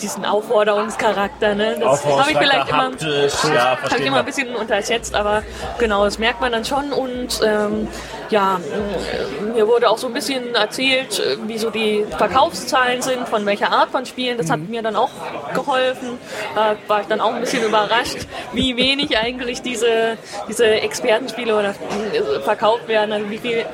diesen 0.00 0.24
Aufforderungscharakter, 0.24 1.54
ne? 1.54 1.76
Das 1.80 2.04
habe 2.04 2.30
ich 2.30 2.38
vielleicht 2.38 2.68
immer, 2.68 2.84
haptisch, 2.84 3.32
ja, 3.44 3.78
habe 3.82 3.98
ich 3.98 4.06
immer 4.06 4.18
ein 4.18 4.24
bisschen 4.24 4.54
unterschätzt, 4.54 5.14
aber 5.14 5.42
genau, 5.78 6.04
das 6.04 6.18
merkt 6.18 6.40
man 6.40 6.52
dann 6.52 6.64
schon 6.64 6.92
und 6.92 7.40
ähm, 7.44 7.88
ja, 8.30 8.56
äh, 8.58 9.42
mir 9.54 9.66
wurde 9.66 9.88
auch 9.88 9.98
so 9.98 10.06
ein 10.06 10.12
bisschen 10.12 10.54
erzählt, 10.54 11.18
äh, 11.18 11.36
wie 11.46 11.58
so 11.58 11.70
die 11.70 12.04
Verkaufszahlen 12.16 13.02
sind, 13.02 13.28
von 13.28 13.46
welcher 13.46 13.70
Art 13.72 13.90
von 13.90 14.04
Spielen, 14.04 14.38
das 14.38 14.50
hat 14.50 14.60
mir 14.60 14.82
dann 14.82 14.96
auch 14.96 15.10
geholfen, 15.54 16.18
da 16.54 16.76
war 16.86 17.00
ich 17.00 17.06
dann 17.06 17.20
auch 17.20 17.32
ein 17.32 17.40
bisschen 17.40 17.64
überrascht, 17.64 18.26
wie 18.52 18.76
wenig 18.76 19.16
eigentlich 19.16 19.62
diese, 19.62 20.18
diese 20.48 20.66
Expertenspiele 20.66 21.56
oder 21.56 21.70
äh, 21.70 22.40
verkauft 22.42 22.88
werden, 22.88 23.12
also 23.12 23.30
wie 23.30 23.38
viel, 23.38 23.64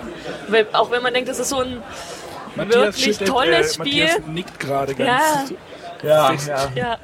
auch 0.73 0.91
wenn 0.91 1.03
man 1.03 1.15
denkt, 1.15 1.29
das 1.29 1.39
ist 1.39 1.49
so 1.49 1.61
ein 1.61 1.83
wirklich 2.57 3.05
schüttelt, 3.05 3.29
tolles 3.29 3.71
äh, 3.71 3.75
Spiel. 3.75 4.05
Matthias 4.05 4.27
nickt 4.27 4.61
gerade 4.61 4.95
ganz. 4.95 5.51
Ja, 5.51 5.57
Ja, 6.05 6.33
ja. 6.33 6.69
ja. 6.75 6.97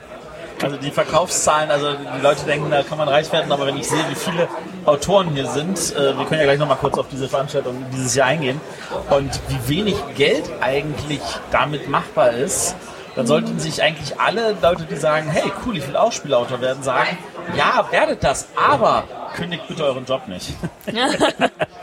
Also 0.63 0.77
die 0.77 0.91
Verkaufszahlen, 0.91 1.71
also 1.71 1.95
die 1.95 2.21
Leute 2.23 2.45
denken, 2.45 2.71
da 2.71 2.83
kann 2.83 2.99
man 2.99 3.09
reich 3.09 3.33
werden, 3.33 3.51
aber 3.51 3.67
wenn 3.67 3.79
ich 3.79 3.89
sehe, 3.89 4.05
wie 4.11 4.15
viele 4.15 4.47
Autoren 4.85 5.31
hier 5.31 5.47
sind, 5.47 5.79
äh, 5.97 6.19
wir 6.19 6.27
können 6.27 6.41
ja 6.41 6.45
gleich 6.45 6.59
nochmal 6.59 6.77
kurz 6.77 6.99
auf 6.99 7.07
diese 7.11 7.29
Veranstaltung 7.29 7.83
dieses 7.95 8.15
Jahr 8.15 8.29
eingehen, 8.29 8.61
und 9.09 9.41
wie 9.49 9.77
wenig 9.77 9.97
Geld 10.17 10.45
eigentlich 10.61 11.23
damit 11.51 11.89
machbar 11.89 12.33
ist, 12.33 12.77
dann 13.17 13.27
sollten 13.27 13.59
sich 13.59 13.83
eigentlich 13.83 14.21
alle 14.21 14.55
Leute, 14.61 14.85
die 14.85 14.97
sagen, 14.97 15.31
hey 15.31 15.51
cool, 15.65 15.79
ich 15.79 15.89
will 15.89 15.97
auch 15.97 16.13
Spielautor 16.13 16.61
werden, 16.61 16.83
sagen, 16.83 17.17
ja, 17.57 17.87
werdet 17.91 18.23
das, 18.23 18.49
aber 18.55 19.05
kündigt 19.35 19.67
bitte 19.67 19.85
euren 19.85 20.05
Job 20.05 20.29
nicht. 20.29 20.53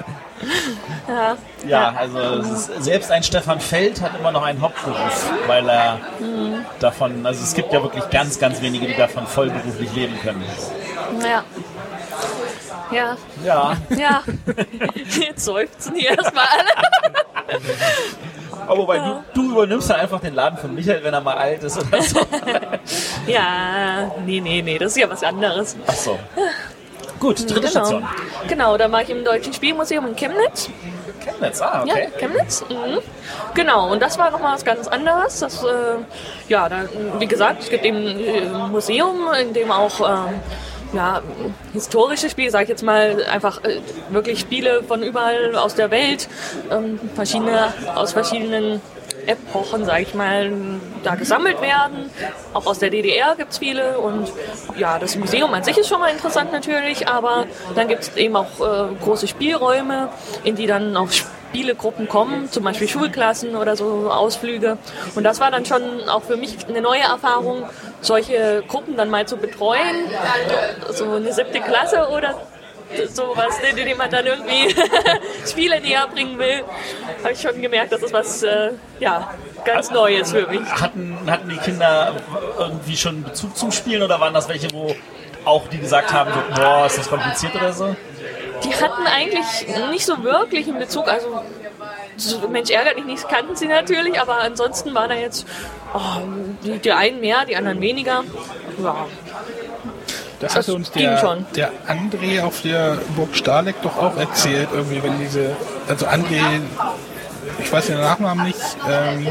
ja. 1.08 1.38
Ja, 1.68 1.94
also 1.98 2.20
ist, 2.20 2.84
selbst 2.84 3.12
ein 3.12 3.24
Stefan 3.24 3.60
Feld 3.60 4.02
hat 4.02 4.12
immer 4.20 4.32
noch 4.32 4.44
einen 4.44 4.62
Hauptberuf, 4.62 5.32
weil 5.48 5.68
er 5.70 6.00
davon, 6.80 7.26
also 7.26 7.44
es 7.44 7.54
gibt 7.54 7.74
ja 7.74 7.82
wirklich 7.82 8.10
ganz, 8.10 8.40
ganz 8.40 8.62
wenige, 8.62 8.88
die 8.88 8.96
davon 8.96 9.26
vollberuflich 9.28 9.94
leben 9.94 10.18
können. 10.22 10.44
Ja. 11.22 11.44
Ja, 12.92 13.18
Ja, 13.44 13.76
ja. 13.98 14.24
Jetzt 15.20 15.44
seufzen 15.44 15.96
hier 15.96 16.12
erstmal 16.18 16.46
alle. 16.46 17.60
aber 18.66 18.78
wobei 18.78 18.98
du, 19.00 19.24
du 19.34 19.52
übernimmst 19.52 19.90
dann 19.90 20.00
einfach 20.00 20.22
den 20.22 20.34
Laden 20.36 20.58
von 20.58 20.74
Michael, 20.74 21.04
wenn 21.04 21.14
er 21.14 21.20
mal 21.22 21.38
alt 21.38 21.64
ist 21.64 21.78
oder 21.78 22.02
so. 22.02 22.22
Ja, 23.28 24.10
nee, 24.26 24.40
nee, 24.40 24.62
nee, 24.62 24.78
das 24.78 24.94
ist 24.94 24.98
ja 25.00 25.10
was 25.10 25.22
anderes. 25.22 25.76
Ach 25.86 25.94
so. 25.94 26.18
Gut, 27.20 27.40
dritte 27.50 27.62
Genau. 27.62 27.70
Station. 27.70 28.08
Genau, 28.48 28.78
da 28.78 28.92
war 28.92 29.02
ich 29.02 29.10
im 29.10 29.24
Deutschen 29.24 29.54
Spielmuseum 29.54 30.08
in 30.08 30.16
Chemnitz. 30.16 30.70
Chemnitz, 31.24 31.62
ah, 31.62 31.84
Ja, 31.86 31.94
okay. 31.94 32.10
Chemnitz. 32.20 32.64
Mhm. 32.70 33.00
Genau, 33.54 33.92
und 33.92 34.02
das 34.02 34.18
war 34.18 34.32
nochmal 34.32 34.54
was 34.54 34.64
ganz 34.64 34.88
anderes. 34.88 35.40
Das, 35.40 35.64
äh, 35.64 35.68
ja, 36.48 36.70
da, 36.70 36.84
wie 37.20 37.28
gesagt, 37.28 37.64
es 37.64 37.70
gibt 37.70 37.86
eben 37.86 37.98
ein 38.08 38.72
Museum, 38.72 39.28
in 39.40 39.54
dem 39.54 39.72
auch 39.72 40.00
ähm, 40.02 40.36
ja, 40.94 41.22
historische 41.74 42.30
Spiele, 42.30 42.52
sage 42.52 42.64
ich 42.64 42.70
jetzt 42.70 42.84
mal, 42.84 43.24
einfach 43.32 43.64
äh, 43.64 43.82
wirklich 44.10 44.40
Spiele 44.40 44.84
von 44.84 45.04
überall 45.04 45.56
aus 45.56 45.76
der 45.76 45.92
Welt, 45.92 46.30
ähm, 46.72 47.00
verschiedene, 47.16 47.74
aus 47.96 48.14
verschiedenen 48.14 48.82
Epochen, 49.28 49.86
sag 49.86 50.02
ich 50.02 50.14
mal, 50.14 50.52
da 51.04 51.16
gesammelt 51.16 51.62
werden. 51.62 52.10
Auch 52.54 52.66
aus 52.66 52.80
der 52.80 52.90
DDR 52.90 53.36
gibt 53.36 53.52
es 53.52 53.58
viele 53.58 54.00
und 54.00 54.32
ja, 54.78 54.98
das 55.00 55.16
Museum 55.16 55.54
an 55.54 55.64
sich 55.64 55.78
ist 55.78 55.90
schon 55.90 56.00
mal 56.00 56.12
interessant 56.12 56.52
natürlich, 56.52 57.08
aber 57.08 57.46
dann 57.76 57.88
gibt 57.88 58.04
es 58.04 58.16
eben 58.16 58.36
auch 58.36 58.60
äh, 58.60 58.96
große 59.04 59.28
Spielräume, 59.28 60.10
in 60.44 60.56
die 60.56 60.66
dann 60.66 60.96
auch 60.96 61.10
Spielegruppen 61.12 62.08
kommen, 62.08 62.52
zum 62.52 62.64
Beispiel 62.64 62.88
Schulklassen 62.88 63.56
oder 63.56 63.76
so 63.76 64.10
Ausflüge. 64.12 64.78
Und 65.16 65.24
das 65.24 65.40
war 65.40 65.52
dann 65.52 65.66
schon 65.66 66.10
auch 66.10 66.24
für 66.24 66.38
mich 66.38 66.58
eine 66.68 66.82
neue 66.82 67.02
Erfahrung, 67.02 67.64
solche 68.02 68.64
Gruppen 68.68 68.98
dann 68.98 69.10
mal 69.10 69.28
zu 69.28 69.38
betreuen. 69.38 70.10
So 70.94 71.12
eine 71.12 71.34
siebte 71.34 71.60
Klasse 71.62 72.10
oder 72.10 72.36
sowas, 73.10 73.60
den, 73.62 73.76
den 73.76 73.98
man 73.98 74.10
dann 74.10 74.26
irgendwie 74.26 74.74
Spiele 75.46 75.82
näher 75.82 76.08
bringen 76.08 76.38
will, 76.38 76.64
habe 77.24 77.34
ich 77.34 77.42
schon 77.42 77.62
gemerkt, 77.62 77.92
dass 77.92 78.02
das 78.02 78.14
was 78.14 78.44
äh, 78.44 78.72
ja, 79.00 79.34
ganz 79.66 79.92
Neues 79.92 80.32
für 80.32 80.48
mich. 80.48 80.62
Hatten, 80.70 81.18
hatten 81.28 81.50
die 81.50 81.58
Kinder 81.58 82.16
irgendwie 82.58 82.98
schon 82.98 83.24
Bezug 83.24 83.58
zum 83.58 83.72
Spielen 83.72 84.04
oder 84.04 84.20
waren 84.20 84.34
das 84.34 84.48
welche, 84.48 84.72
wo 84.74 84.96
auch 85.46 85.68
die 85.70 85.80
gesagt 85.80 86.12
haben, 86.12 86.32
so, 86.34 86.62
boah, 86.62 86.86
ist 86.86 86.98
das 86.98 87.10
kompliziert 87.10 87.56
oder 87.56 87.72
so? 87.74 87.96
Die 88.64 88.74
hatten 88.74 89.06
eigentlich 89.06 89.46
nicht 89.92 90.06
so 90.06 90.24
wirklich 90.24 90.68
einen 90.68 90.80
Bezug, 90.80 91.08
also 91.08 91.42
so, 92.18 92.48
Mensch 92.50 92.72
ärgert 92.72 92.96
mich 92.96 93.06
nicht, 93.06 93.30
kannten 93.30 93.56
sie 93.56 93.68
natürlich, 93.68 94.20
aber 94.20 94.40
ansonsten 94.40 94.94
waren 94.96 95.10
da 95.10 95.16
jetzt 95.16 95.46
oh, 95.94 96.22
die, 96.64 96.80
die 96.80 96.92
einen 96.92 97.20
mehr, 97.20 97.46
die 97.46 97.56
anderen 97.56 97.80
weniger. 97.80 98.24
Ja, 98.84 99.06
Das 100.40 100.54
Das 100.54 100.68
hatte 100.68 100.76
uns 100.76 100.92
der, 100.92 101.18
schon. 101.18 101.46
der 101.56 101.72
André 101.88 102.44
auf 102.44 102.62
der 102.62 102.98
Burg 103.16 103.36
Stahleck 103.36 103.82
doch 103.82 103.98
auch 103.98 104.16
erzählt, 104.18 104.70
irgendwie, 104.74 105.02
wenn 105.02 105.20
diese, 105.20 105.56
also 105.88 106.06
André, 106.06 106.40
ich 107.60 107.72
weiß 107.72 107.88
den 107.88 108.00
Nachnamen 108.00 108.46
nicht, 108.46 108.60
ähm, 108.88 109.28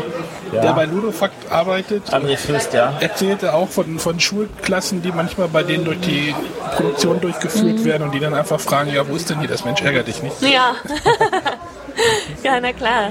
der 0.53 0.73
bei 0.73 0.85
Ludofakt 0.85 1.53
arbeitet, 1.53 2.13
André 2.13 2.37
Fürst, 2.37 2.73
ja. 2.73 2.95
erzählte 2.99 3.55
auch 3.55 3.69
von, 3.69 3.99
von 4.01 4.19
Schulklassen, 4.19 5.01
die 5.03 5.13
manchmal 5.13 5.49
bei 5.49 5.63
denen 5.63 5.85
durch 5.85 6.01
die 6.01 6.35
Produktion 6.75 7.21
durchgeführt 7.21 7.85
werden 7.85 8.03
und 8.05 8.13
die 8.13 8.21
dann 8.21 8.35
einfach 8.35 8.59
fragen, 8.59 8.93
ja, 8.93 9.07
wo 9.09 9.15
ist 9.15 9.31
denn 9.31 9.39
hier 9.39 9.49
das 9.49 9.65
Mensch, 9.65 9.81
ärgert 9.83 10.09
dich 10.09 10.23
nicht. 10.23 10.41
ja. 10.43 10.75
ja, 12.43 12.61
na 12.61 12.73
klar. 12.73 13.11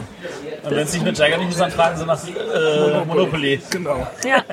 Und 0.65 0.72
wenn 0.72 0.84
es 0.84 0.93
nicht 0.93 1.05
mit 1.05 1.17
Jagger 1.17 1.38
nicht 1.38 1.51
ist, 1.51 1.60
dann 1.60 1.72
fragen 1.72 1.98
sie 1.98 2.05
nach 2.05 2.19
äh, 2.27 3.05
Monopoly. 3.05 3.62
Genau. 3.69 4.07
Ja, 4.25 4.43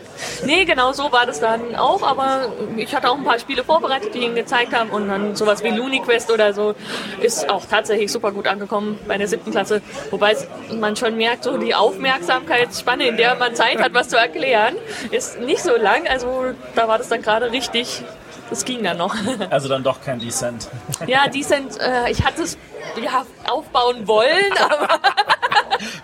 nee, 0.44 0.64
genau 0.64 0.92
so 0.92 1.10
war 1.10 1.26
das 1.26 1.40
dann 1.40 1.74
auch, 1.74 2.02
aber 2.02 2.52
ich 2.76 2.94
hatte 2.94 3.10
auch 3.10 3.16
ein 3.16 3.24
paar 3.24 3.38
Spiele 3.38 3.64
vorbereitet, 3.64 4.14
die 4.14 4.18
ihnen 4.18 4.34
gezeigt 4.34 4.74
haben 4.74 4.90
und 4.90 5.08
dann 5.08 5.34
sowas 5.36 5.62
wie 5.62 5.70
Looney 5.70 6.00
Quest 6.00 6.30
oder 6.30 6.52
so 6.52 6.74
ist 7.20 7.48
auch 7.48 7.64
tatsächlich 7.64 8.12
super 8.12 8.32
gut 8.32 8.46
angekommen 8.46 8.98
bei 9.06 9.16
der 9.16 9.28
siebten 9.28 9.50
Klasse, 9.50 9.80
wobei 10.10 10.36
man 10.78 10.96
schon 10.96 11.16
merkt, 11.16 11.44
so 11.44 11.56
die 11.56 11.74
Aufmerksamkeitsspanne, 11.74 13.08
in 13.08 13.16
der 13.16 13.34
man 13.36 13.54
Zeit 13.54 13.78
hat, 13.82 13.94
was 13.94 14.08
zu 14.08 14.16
erklären, 14.16 14.74
ist 15.10 15.40
nicht 15.40 15.62
so 15.62 15.76
lang, 15.76 16.06
also 16.08 16.46
da 16.74 16.88
war 16.88 16.98
das 16.98 17.08
dann 17.08 17.22
gerade 17.22 17.50
richtig, 17.52 18.02
das 18.50 18.64
ging 18.66 18.82
dann 18.82 18.98
noch. 18.98 19.14
Also 19.50 19.68
dann 19.68 19.82
doch 19.82 20.00
kein 20.02 20.18
Descent. 20.18 20.68
Ja, 21.06 21.24
sind, 21.32 21.80
äh, 21.80 22.10
ich 22.10 22.22
hatte 22.22 22.42
es 22.42 22.58
ja, 23.02 23.24
aufbauen 23.48 24.06
wollen, 24.06 24.52
aber 24.58 24.88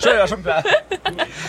Schon, 0.03 0.13
ja, 0.17 0.27
schon 0.27 0.43
klar. 0.43 0.63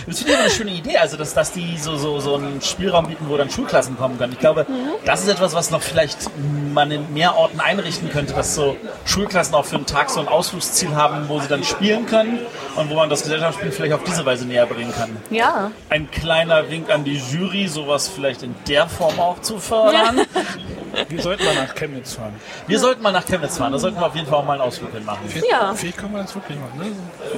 Das 0.07 0.19
finde 0.19 0.33
ich 0.33 0.39
eine 0.39 0.49
schöne 0.49 0.71
Idee, 0.71 0.97
also 0.97 1.17
dass, 1.17 1.33
dass 1.33 1.51
die 1.51 1.77
so, 1.77 1.95
so, 1.97 2.19
so 2.19 2.35
einen 2.35 2.61
Spielraum 2.61 3.07
bieten, 3.07 3.25
wo 3.27 3.37
dann 3.37 3.49
Schulklassen 3.49 3.97
kommen 3.97 4.17
können. 4.17 4.33
Ich 4.33 4.39
glaube, 4.39 4.65
das 5.05 5.21
ist 5.21 5.29
etwas, 5.29 5.53
was 5.53 5.71
noch 5.71 5.81
vielleicht 5.81 6.29
man 6.73 6.91
in 6.91 7.13
mehr 7.13 7.35
Orten 7.35 7.59
einrichten 7.59 8.09
könnte, 8.09 8.33
dass 8.33 8.55
so 8.55 8.77
Schulklassen 9.05 9.53
auch 9.55 9.65
für 9.65 9.75
einen 9.75 9.85
Tag 9.85 10.09
so 10.09 10.19
ein 10.19 10.27
Ausflugsziel 10.27 10.95
haben, 10.95 11.27
wo 11.27 11.39
sie 11.39 11.47
dann 11.47 11.63
spielen 11.63 12.05
können 12.05 12.39
und 12.75 12.89
wo 12.89 12.95
man 12.95 13.09
das 13.09 13.23
Gesellschaftsspiel 13.23 13.71
vielleicht 13.71 13.93
auf 13.93 14.03
diese 14.03 14.25
Weise 14.25 14.45
näher 14.45 14.65
bringen 14.65 14.93
kann. 14.95 15.17
ja, 15.29 15.71
Ein 15.89 16.09
kleiner 16.11 16.69
Wink 16.69 16.89
an 16.89 17.03
die 17.03 17.17
Jury, 17.17 17.67
sowas 17.67 18.07
vielleicht 18.07 18.43
in 18.43 18.55
der 18.67 18.87
Form 18.87 19.19
auch 19.19 19.41
zu 19.41 19.59
fördern. 19.59 20.21
Wir 21.07 21.21
sollten 21.21 21.45
mal 21.45 21.53
nach 21.55 21.75
Chemnitz 21.75 22.15
fahren. 22.15 22.33
Wir 22.67 22.79
sollten 22.79 23.01
mal 23.03 23.11
nach 23.11 23.25
Chemnitz 23.25 23.57
fahren, 23.57 23.71
da 23.71 23.77
sollten 23.77 23.99
wir 23.99 24.07
auf 24.07 24.15
jeden 24.15 24.27
Fall 24.27 24.39
auch 24.39 24.45
mal 24.45 24.53
einen 24.53 24.61
Ausflug 24.61 24.91
hin 24.91 25.05
machen. 25.05 25.19
Ja. 25.49 25.73
Vielleicht 25.75 25.97
können 25.97 26.13
wir 26.13 26.23
das 26.23 26.33
wirklich 26.33 26.57
machen. 26.57 26.79
Ne? 26.79 26.85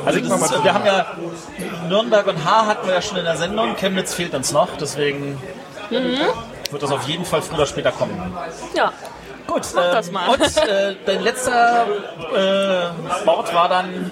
Also 0.05 0.19
das 0.19 0.41
ist, 0.41 0.51
mal 0.51 0.63
wir 0.63 0.73
haben 0.73 0.80
ja 0.85 1.05
Nürnberg 1.87 2.27
und 2.27 2.43
Haar 2.45 2.67
hatten 2.67 2.87
wir 2.87 2.95
ja 2.95 3.01
schon 3.01 3.17
in 3.17 3.25
der 3.25 3.37
Sendung. 3.37 3.75
Chemnitz 3.75 4.13
fehlt 4.13 4.33
uns 4.33 4.51
noch, 4.51 4.69
deswegen 4.79 5.41
wird 5.89 6.83
das 6.83 6.91
auf 6.91 7.03
jeden 7.07 7.25
Fall 7.25 7.41
früher 7.41 7.57
oder 7.59 7.65
später 7.67 7.91
kommen. 7.91 8.33
ja. 8.75 8.91
Gut, 9.47 9.63
Mach 9.75 9.91
das 9.91 10.11
mal. 10.11 10.29
und 10.29 10.41
äh, 10.57 10.95
dein 11.05 11.23
letzter 11.23 11.85
äh, 12.33 13.25
Wort 13.25 13.53
war 13.53 13.67
dann 13.67 14.09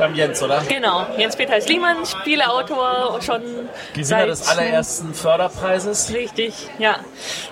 beim 0.00 0.14
Jens, 0.14 0.42
oder? 0.42 0.62
Genau, 0.66 1.06
Jens-Peter 1.16 1.60
Schliemann, 1.60 2.04
Spieleautor, 2.06 3.20
schon 3.20 3.42
Gewinner 3.94 4.26
des 4.26 4.48
allerersten 4.48 5.14
Förderpreises. 5.14 6.12
Richtig, 6.12 6.54
ja. 6.78 6.96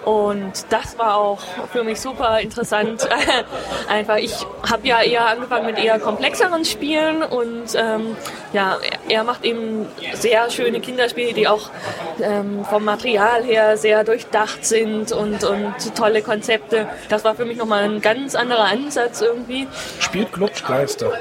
Und 0.04 0.52
das 0.70 0.98
war 0.98 1.16
auch 1.16 1.40
für 1.70 1.84
mich 1.84 2.00
super 2.00 2.40
interessant. 2.40 3.06
Einfach, 3.88 4.16
ich 4.16 4.34
habe 4.68 4.88
ja 4.88 5.02
eher 5.02 5.26
angefangen 5.26 5.66
mit 5.66 5.78
eher 5.78 5.98
komplexeren 5.98 6.64
Spielen 6.64 7.22
und 7.22 7.74
ähm, 7.74 8.16
ja, 8.52 8.78
er 9.08 9.24
macht 9.24 9.44
eben 9.44 9.86
sehr 10.14 10.50
schöne 10.50 10.80
Kinderspiele, 10.80 11.34
die 11.34 11.46
auch 11.46 11.68
ähm, 12.22 12.64
vom 12.64 12.84
Material 12.84 13.44
her 13.44 13.76
sehr 13.76 14.04
durchdacht 14.04 14.64
sind 14.64 15.12
und, 15.12 15.44
und 15.44 15.74
tolle 15.94 16.22
Konzepte. 16.22 16.88
Das 17.10 17.24
war 17.24 17.34
für 17.34 17.44
mich 17.44 17.58
nochmal 17.58 17.84
ein 17.84 18.00
ganz 18.00 18.34
anderer 18.34 18.64
Ansatz 18.64 19.20
irgendwie. 19.20 19.68
Spielt 20.00 20.32
Glubschgeister. 20.32 21.12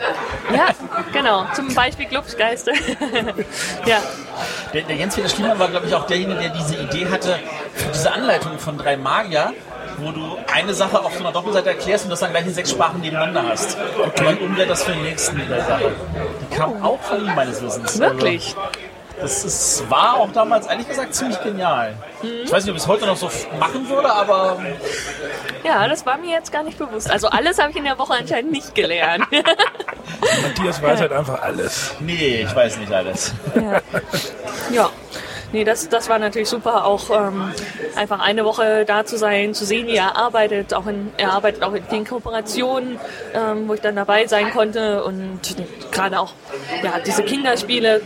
Ja, 0.53 0.69
genau. 1.17 1.45
Zum 1.53 1.73
Beispiel 1.73 2.05
Glubschgeister. 2.05 2.73
ja. 3.85 4.01
Der, 4.73 4.81
der 4.83 4.95
Jens-Peter 4.95 5.29
Schliemann 5.29 5.59
war, 5.59 5.67
glaube 5.69 5.87
ich, 5.87 5.95
auch 5.95 6.05
derjenige, 6.05 6.39
der 6.39 6.49
diese 6.49 6.75
Idee 6.75 7.07
hatte 7.09 7.39
für 7.73 7.91
diese 7.91 8.11
Anleitung 8.11 8.57
von 8.59 8.77
drei 8.77 8.97
Magier, 8.97 9.53
wo 9.97 10.11
du 10.11 10.37
eine 10.53 10.73
Sache 10.73 11.03
auf 11.03 11.13
so 11.13 11.19
einer 11.19 11.31
Doppelseite 11.31 11.69
erklärst 11.69 12.05
und 12.05 12.11
das 12.11 12.19
dann 12.19 12.31
gleich 12.31 12.45
in 12.45 12.53
sechs 12.53 12.71
Sprachen 12.71 13.01
nebeneinander 13.01 13.43
hast. 13.47 13.77
Und 14.01 14.19
dann 14.19 14.37
umblätterst 14.37 14.83
für 14.83 14.91
den 14.91 15.03
nächsten 15.03 15.37
mit 15.37 15.49
der 15.49 15.65
Sache. 15.65 15.91
Die 16.41 16.55
kam 16.55 16.81
auch 16.83 17.01
von 17.01 17.25
ihm, 17.25 17.35
meines 17.35 17.61
Wissens. 17.61 17.99
Wirklich. 17.99 18.55
Also, 18.55 18.69
das 19.21 19.43
ist, 19.43 19.89
war 19.89 20.15
auch 20.17 20.31
damals, 20.31 20.67
ehrlich 20.67 20.87
gesagt, 20.87 21.13
ziemlich 21.15 21.41
genial. 21.41 21.95
Ich 22.21 22.51
weiß 22.51 22.63
nicht, 22.63 22.71
ob 22.71 22.77
ich 22.77 22.83
es 22.83 22.87
heute 22.87 23.05
noch 23.05 23.17
so 23.17 23.29
machen 23.59 23.87
würde, 23.89 24.11
aber 24.11 24.57
Ja, 25.63 25.87
das 25.87 26.05
war 26.05 26.17
mir 26.17 26.31
jetzt 26.31 26.51
gar 26.51 26.63
nicht 26.63 26.77
bewusst. 26.77 27.09
Also 27.09 27.27
alles 27.27 27.59
habe 27.59 27.71
ich 27.71 27.77
in 27.77 27.83
der 27.83 27.97
Woche 27.97 28.13
anscheinend 28.13 28.51
nicht 28.51 28.75
gelernt. 28.75 29.25
Matthias 30.43 30.81
weiß 30.81 31.01
halt 31.01 31.11
einfach 31.11 31.41
alles. 31.41 31.95
nee, 31.99 32.43
ich 32.43 32.55
weiß 32.55 32.77
nicht 32.77 32.91
alles. 32.91 33.33
ja. 33.55 33.81
ja. 34.71 34.89
Nee, 35.53 35.63
das, 35.63 35.87
das 35.87 36.09
war 36.09 36.19
natürlich 36.19 36.49
super, 36.49 36.85
auch 36.85 37.09
ähm, 37.09 37.51
einfach 37.95 38.19
eine 38.19 38.43
Woche 38.43 38.83
da 38.85 39.05
zu 39.05 39.17
sein, 39.17 39.53
zu 39.53 39.65
sehen, 39.65 39.87
wie 39.87 39.95
er 39.95 40.17
arbeitet. 40.17 40.73
Auch 40.73 40.87
in, 40.87 41.11
er 41.17 41.31
arbeitet 41.33 41.63
auch 41.63 41.73
in 41.73 41.83
vielen 41.85 42.05
Kooperationen, 42.05 42.99
ähm, 43.33 43.67
wo 43.67 43.73
ich 43.73 43.81
dann 43.81 43.95
dabei 43.95 44.27
sein 44.27 44.51
konnte. 44.51 45.03
Und 45.03 45.39
gerade 45.91 46.19
auch 46.19 46.33
ja, 46.83 46.99
diese 47.05 47.23
Kinderspiele, 47.23 48.01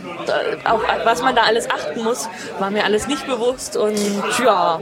auch 0.64 0.82
was 1.04 1.22
man 1.22 1.34
da 1.34 1.42
alles 1.42 1.68
achten 1.68 2.04
muss, 2.04 2.28
war 2.60 2.70
mir 2.70 2.84
alles 2.84 3.08
nicht 3.08 3.26
bewusst. 3.26 3.76
Und 3.76 3.98
ja, 4.44 4.80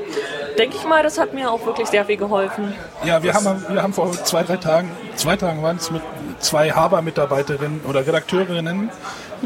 denke 0.58 0.76
ich 0.76 0.84
mal, 0.84 1.02
das 1.02 1.18
hat 1.18 1.32
mir 1.32 1.50
auch 1.50 1.64
wirklich 1.64 1.88
sehr 1.88 2.04
viel 2.04 2.18
geholfen. 2.18 2.74
Ja, 3.04 3.22
wir 3.22 3.32
haben, 3.32 3.64
wir 3.68 3.82
haben 3.82 3.94
vor 3.94 4.12
zwei, 4.12 4.42
drei 4.42 4.58
Tagen, 4.58 4.90
zwei 5.16 5.36
Tagen 5.36 5.62
waren 5.62 5.76
es 5.76 5.90
mit 5.90 6.02
zwei 6.40 6.70
Haber-Mitarbeiterinnen 6.70 7.82
oder 7.88 8.06
Redakteurinnen 8.06 8.90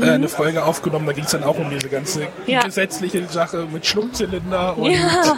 äh, 0.00 0.10
eine 0.10 0.28
Folge 0.28 0.64
aufgenommen. 0.64 1.06
Da 1.06 1.12
ging 1.12 1.24
es 1.24 1.30
dann 1.32 1.44
auch 1.44 1.58
um 1.58 1.70
diese 1.70 1.88
ganze 1.88 2.20
Mhm. 2.20 2.26
Ja. 2.46 2.62
gesetzliche 2.62 3.24
Sache 3.28 3.66
mit 3.70 3.86
Schluckzylinder 3.86 4.76
und 4.76 4.90
Ja, 4.90 5.34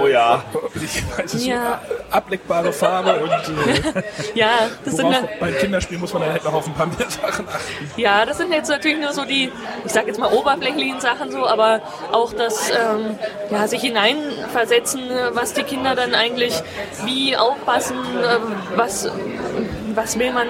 Oh 0.00 0.06
ja. 0.06 0.42
ich 0.76 1.02
weiß 1.18 1.34
es 1.34 1.46
Ja. 1.46 1.80
ableckbare 2.10 2.72
Farbe 2.72 3.14
und 3.16 3.30
äh, 3.30 4.02
ja, 4.34 4.50
das 4.84 4.96
sind 4.96 5.10
dann, 5.10 5.28
beim 5.40 5.54
Kinderspiel 5.56 5.98
muss 5.98 6.12
man 6.12 6.22
dann 6.22 6.32
halt 6.32 6.44
noch 6.44 6.54
auf 6.54 6.66
ein 6.66 6.74
paar 6.74 6.86
mehr 6.86 7.08
Sachen 7.10 7.48
achten. 7.48 7.90
Ja, 7.96 8.24
das 8.24 8.36
sind 8.38 8.52
jetzt 8.52 8.68
natürlich 8.68 8.98
nur 9.00 9.12
so 9.12 9.24
die, 9.24 9.50
ich 9.84 9.92
sag 9.92 10.06
jetzt 10.06 10.18
mal 10.20 10.32
oberflächlichen 10.32 11.00
Sachen 11.00 11.30
so, 11.32 11.46
aber 11.46 11.80
auch 12.12 12.32
das 12.32 12.70
ähm, 12.70 13.18
ja, 13.50 13.66
sich 13.66 13.80
hineinversetzen, 13.82 15.10
äh, 15.10 15.30
was 15.34 15.54
die 15.54 15.62
Kinder 15.64 15.94
dann 15.94 16.14
eigentlich 16.14 16.54
wie 17.04 17.36
aufpassen, 17.36 17.96
ähm, 18.16 18.54
was, 18.76 19.08
was 19.94 20.18
will 20.18 20.32
man. 20.32 20.46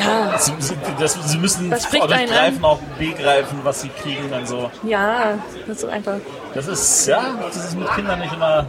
Ja, 0.00 0.38
Sie, 0.38 0.52
sie, 0.58 0.76
das, 0.98 1.14
sie 1.24 1.38
müssen 1.38 1.70
Das 1.70 1.88
Greifen 1.90 2.64
auch 2.64 2.78
begreifen, 2.98 3.60
was 3.62 3.82
sie 3.82 3.88
kriegen 3.90 4.32
und 4.32 4.46
so. 4.48 4.70
ja, 4.82 5.38
das 5.66 5.78
ist 5.78 5.88
einfach. 5.88 6.16
Das 6.54 6.66
ist, 6.66 7.06
ja, 7.06 7.34
das 7.46 7.56
ist 7.56 7.78
mit 7.78 7.88
Kindern 7.94 8.18
nicht 8.18 8.32
immer. 8.32 8.66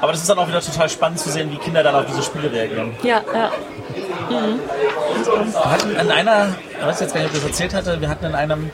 Aber 0.00 0.12
das 0.12 0.22
ist 0.22 0.30
dann 0.30 0.38
auch 0.38 0.48
wieder 0.48 0.60
total 0.62 0.88
spannend 0.88 1.20
zu 1.20 1.30
sehen, 1.30 1.50
wie 1.52 1.56
Kinder 1.58 1.82
dann 1.82 1.94
auf 1.94 2.06
diese 2.06 2.22
Spiele 2.22 2.50
reagieren. 2.50 2.94
Ja, 3.02 3.20
ja. 3.34 3.50
Wir 4.30 5.64
hatten 5.64 5.90
in 5.90 6.10
einer, 6.10 6.48
ich 6.78 6.86
weiß 6.86 7.00
jetzt 7.00 7.14
gar 7.14 7.20
nicht, 7.20 7.30
ob 7.30 7.36
ich 7.36 7.42
das 7.42 7.50
erzählt 7.50 7.74
hatte, 7.74 8.00
wir 8.00 8.08
hatten 8.08 8.24
in 8.26 8.34
einem 8.34 8.70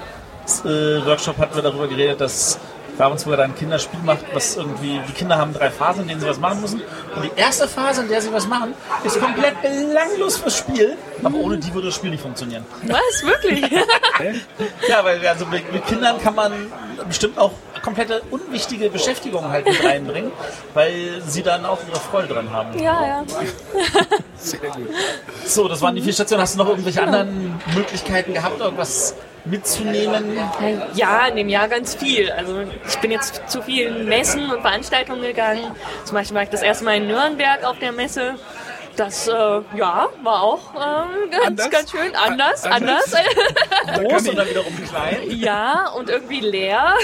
äh, 0.64 1.04
Workshop 1.04 1.38
hatten 1.38 1.56
wir 1.56 1.62
darüber 1.62 1.88
geredet, 1.88 2.20
dass 2.20 2.58
Ravensburger 2.98 3.36
da 3.38 3.42
ein 3.44 3.54
Kinderspiel 3.54 4.00
macht, 4.04 4.24
was 4.32 4.56
irgendwie, 4.56 5.00
die 5.08 5.12
Kinder 5.12 5.36
haben 5.36 5.52
drei 5.52 5.70
Phasen, 5.70 6.02
in 6.02 6.08
denen 6.08 6.20
sie 6.20 6.26
was 6.26 6.38
machen 6.40 6.60
müssen. 6.60 6.80
Und 7.14 7.22
die 7.22 7.30
erste 7.40 7.68
Phase, 7.68 8.02
in 8.02 8.08
der 8.08 8.20
sie 8.22 8.32
was 8.32 8.46
machen, 8.46 8.74
ist 9.04 9.20
komplett 9.20 9.60
belanglos 9.62 10.38
fürs 10.38 10.56
Spiel. 10.56 10.96
Aber 11.22 11.36
ohne 11.38 11.58
die 11.58 11.72
würde 11.74 11.88
das 11.88 11.96
Spiel 11.96 12.10
nicht 12.10 12.22
funktionieren. 12.22 12.64
Was? 12.86 13.24
Wirklich? 13.24 13.64
Ja, 14.88 15.04
weil 15.04 15.24
also 15.26 15.44
mit, 15.46 15.70
mit 15.72 15.86
Kindern 15.86 16.18
kann 16.18 16.34
man 16.34 16.52
bestimmt 17.06 17.38
auch 17.38 17.52
komplette 17.82 18.22
unwichtige 18.30 18.88
Beschäftigungen 18.88 19.50
halt 19.50 19.66
mit 19.66 19.84
reinbringen, 19.84 20.32
weil 20.74 21.20
sie 21.26 21.42
dann 21.42 21.66
auch 21.66 21.78
ihre 21.88 22.00
Freude 22.00 22.34
dran 22.34 22.50
haben. 22.50 22.78
ja, 22.78 23.06
ja. 23.06 23.24
Sehr 24.36 24.58
gut. 24.60 24.88
So, 25.44 25.68
das 25.68 25.82
waren 25.82 25.94
die 25.94 26.02
vier 26.02 26.12
Stationen. 26.12 26.42
Hast 26.42 26.54
du 26.54 26.58
noch 26.58 26.68
irgendwelche 26.68 27.02
anderen 27.02 27.60
Möglichkeiten 27.74 28.32
gehabt, 28.32 28.60
irgendwas 28.60 29.14
mitzunehmen? 29.46 30.38
Ja, 30.94 31.26
in 31.26 31.36
dem 31.36 31.48
Jahr 31.48 31.68
ganz 31.68 31.94
viel. 31.94 32.30
Also 32.30 32.62
ich 32.86 32.98
bin 32.98 33.10
jetzt 33.10 33.42
zu 33.48 33.62
vielen 33.62 34.06
Messen 34.08 34.50
und 34.50 34.60
Veranstaltungen 34.60 35.22
gegangen. 35.22 35.64
Zum 36.04 36.14
Beispiel 36.14 36.34
war 36.34 36.42
ich 36.42 36.50
das 36.50 36.62
erste 36.62 36.84
Mal 36.84 36.96
in 36.96 37.06
Nürnberg 37.06 37.64
auf 37.64 37.78
der 37.78 37.92
Messe. 37.92 38.34
Das, 38.96 39.28
äh, 39.28 39.32
ja, 39.32 40.08
war 40.22 40.42
auch 40.42 40.74
äh, 40.74 41.28
ganz, 41.30 41.46
Anders? 41.46 41.70
ganz 41.70 41.90
schön 41.90 42.14
anders, 42.16 42.64
A- 42.64 42.70
anders? 42.70 43.14
anders. 43.14 43.98
Groß 44.10 44.28
und 44.28 44.36
dann 44.36 44.48
wiederum 44.48 44.72
klein. 44.88 45.18
ja, 45.28 45.88
und 45.90 46.08
irgendwie 46.08 46.40
leer. 46.40 46.94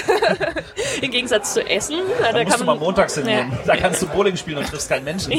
Im 1.01 1.11
Gegensatz 1.11 1.53
zu 1.53 1.61
Essen. 1.69 1.99
Da, 2.21 2.31
Da 2.31 2.43
musst 2.43 2.59
du 2.59 2.63
mal 2.65 2.75
montags 2.75 3.15
hingehen. 3.15 3.51
Ja. 3.51 3.57
Da 3.65 3.75
kannst 3.77 4.01
du 4.01 4.07
Bowling 4.07 4.35
spielen 4.37 4.57
und 4.57 4.67
triffst 4.67 4.89
keinen 4.89 5.03
Menschen. 5.03 5.33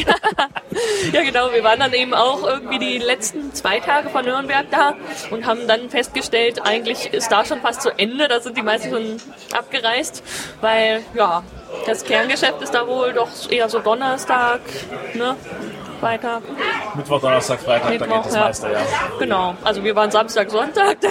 Ja, 1.12 1.22
genau. 1.22 1.52
Wir 1.52 1.64
waren 1.64 1.80
dann 1.80 1.92
eben 1.92 2.14
auch 2.14 2.42
irgendwie 2.46 2.78
die 2.78 2.98
letzten 2.98 3.52
zwei 3.52 3.80
Tage 3.80 4.08
von 4.10 4.24
Nürnberg 4.24 4.66
da 4.70 4.94
und 5.30 5.46
haben 5.46 5.66
dann 5.66 5.90
festgestellt, 5.90 6.60
eigentlich 6.64 7.12
ist 7.12 7.30
da 7.32 7.44
schon 7.44 7.60
fast 7.62 7.82
zu 7.82 7.90
Ende. 7.98 8.28
Da 8.28 8.40
sind 8.40 8.56
die 8.56 8.62
meisten 8.62 8.90
schon 8.90 9.16
abgereist, 9.56 10.22
weil 10.60 11.02
ja, 11.14 11.42
das 11.86 12.04
Kerngeschäft 12.04 12.62
ist 12.62 12.74
da 12.74 12.86
wohl 12.86 13.12
doch 13.12 13.28
eher 13.50 13.68
so 13.68 13.80
Donnerstag, 13.80 14.60
ne? 15.14 15.36
Freitag, 16.00 16.42
Mittwoch, 16.94 17.20
Donnerstag, 17.20 17.60
Freitag, 17.60 17.84
da 17.84 17.90
geht 17.90 18.00
Mittwoch, 18.00 18.24
das 18.24 18.34
ja. 18.34 18.40
meiste, 18.40 18.70
ja. 18.72 18.78
Genau. 19.18 19.54
Also 19.64 19.82
wir 19.84 19.94
waren 19.96 20.10
Samstag, 20.10 20.50
Sonntag. 20.50 20.98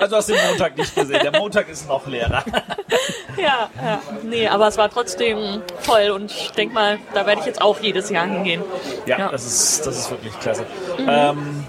Also 0.00 0.16
hast 0.16 0.30
du 0.30 0.32
den 0.32 0.44
Montag 0.48 0.76
nicht 0.76 0.92
gesehen. 0.96 1.20
Der 1.22 1.38
Montag 1.38 1.68
ist 1.68 1.86
noch 1.86 2.04
leerer. 2.08 2.42
ja, 3.36 3.68
ja. 3.80 4.00
Nee, 4.24 4.48
aber 4.48 4.66
es 4.66 4.76
war 4.76 4.90
trotzdem 4.90 5.62
toll 5.86 6.10
und 6.10 6.32
ich 6.32 6.50
denke 6.50 6.74
mal, 6.74 6.98
da 7.14 7.24
werde 7.24 7.40
ich 7.42 7.46
jetzt 7.46 7.62
auch 7.62 7.78
jedes 7.78 8.10
Jahr 8.10 8.26
hingehen. 8.26 8.64
Ja, 9.06 9.16
Ja. 9.16 9.28
Das, 9.28 9.46
ist, 9.46 9.86
das 9.86 9.96
ist 9.96 10.10
wirklich 10.10 10.36
klasse. 10.40 10.66
Ähm, 10.98 11.64